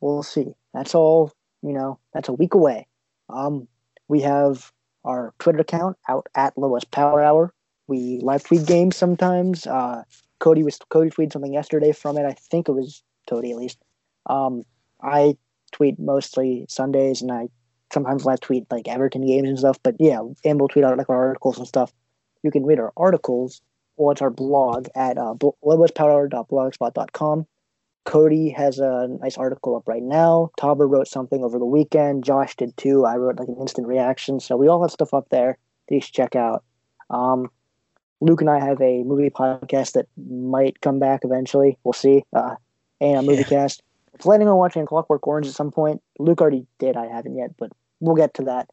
[0.00, 0.54] We'll, see.
[0.72, 1.32] That's all,
[1.62, 2.86] you know, that's a week away.
[3.28, 3.68] Um,
[4.08, 4.72] we have
[5.04, 7.52] our Twitter account out at Lobos Power Hour.
[7.86, 9.66] We live tweet games sometimes.
[9.66, 10.04] Uh,
[10.38, 12.24] Cody was Cody tweeted something yesterday from it.
[12.24, 13.78] I think it was Cody at least.
[14.26, 14.62] Um,
[15.02, 15.36] I
[15.72, 17.48] tweet mostly Sundays, and I
[17.92, 19.78] sometimes live tweet like Everton games and stuff.
[19.82, 21.92] But yeah, and we'll tweet out like our articles and stuff.
[22.42, 23.60] You can read our articles
[23.96, 25.34] or it's our blog at uh,
[25.64, 27.46] lobospower.blogspot.com.
[28.04, 30.50] Cody has a nice article up right now.
[30.60, 32.22] Tauber wrote something over the weekend.
[32.22, 33.04] Josh did too.
[33.04, 34.38] I wrote like an instant reaction.
[34.38, 35.58] So we all have stuff up there
[35.88, 36.62] that you should check out.
[37.10, 37.50] Um,
[38.20, 41.78] Luke and I have a movie podcast that might come back eventually.
[41.84, 42.24] We'll see.
[42.32, 42.56] Uh,
[43.00, 43.48] and a movie Yeah.
[43.48, 43.82] cast.
[44.18, 46.00] Planning on watching Clockwork Orange at some point.
[46.18, 46.96] Luke already did.
[46.96, 48.70] I haven't yet, but we'll get to that.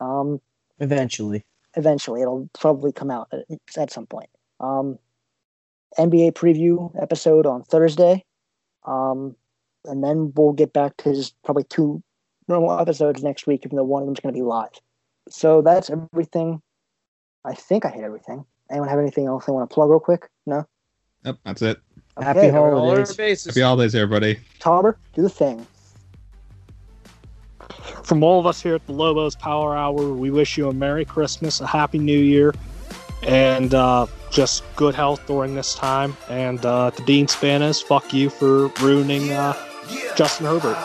[0.00, 0.40] Um,
[0.80, 1.44] Eventually.
[1.76, 4.28] eventually it'll probably come out at, at some point
[4.60, 4.96] um
[5.98, 8.24] nba preview episode on thursday
[8.84, 9.34] um
[9.84, 12.02] and then we'll get back to just probably two
[12.48, 14.70] normal episodes next week even though one of them's going to be live
[15.28, 16.60] so that's everything
[17.44, 20.28] i think i hit everything anyone have anything else they want to plug real quick
[20.46, 20.64] no
[21.24, 21.78] Yep, that's it.
[22.20, 22.50] Happy Okay.
[22.50, 23.44] hol- Cover all our Holidays.
[23.46, 24.38] Happy holidays, everybody.
[24.60, 25.66] Tauber, do the thing
[28.02, 31.04] from all of us here at the Lobos Power Hour, we wish you a Merry
[31.06, 32.52] Christmas, a Happy New Year,
[33.22, 36.14] and uh, just good health during this time.
[36.28, 39.54] And uh, to Dean Spanos, fuck you for ruining uh,
[40.16, 40.76] Justin Herbert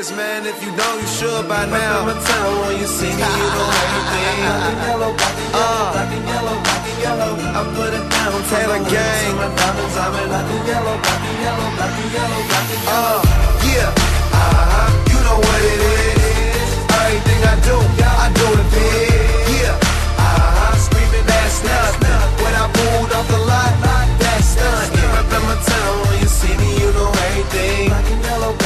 [0.00, 0.46] is, man.
[0.46, 2.00] If you don't, you should by now.
[2.00, 4.24] Remember town, when you see me, you don't know anything.
[4.48, 5.92] Black yellow, black and yellow, uh.
[5.92, 7.32] black and yellow, black yellow.
[7.58, 8.38] I put it down.
[8.48, 9.36] Taylor gang.
[9.36, 12.82] My diamonds, I'm in black and yellow, black and yellow, black and yellow, black and
[12.88, 13.20] yellow.
[13.20, 13.20] Uh,
[13.68, 13.92] yeah.
[14.40, 14.88] Uh-huh.
[15.12, 16.70] You know what it is.
[17.04, 17.76] Everything I do,
[18.24, 19.44] I do it big.
[19.60, 19.76] Yeah.
[19.76, 20.80] Uh-huh.
[20.80, 22.20] Screaming, that's nothing.
[22.40, 23.72] When I pulled off the lot,
[24.16, 25.08] that's nothing.
[25.44, 27.92] my town, when you see me, you know everything.
[27.92, 28.59] Black and yellow.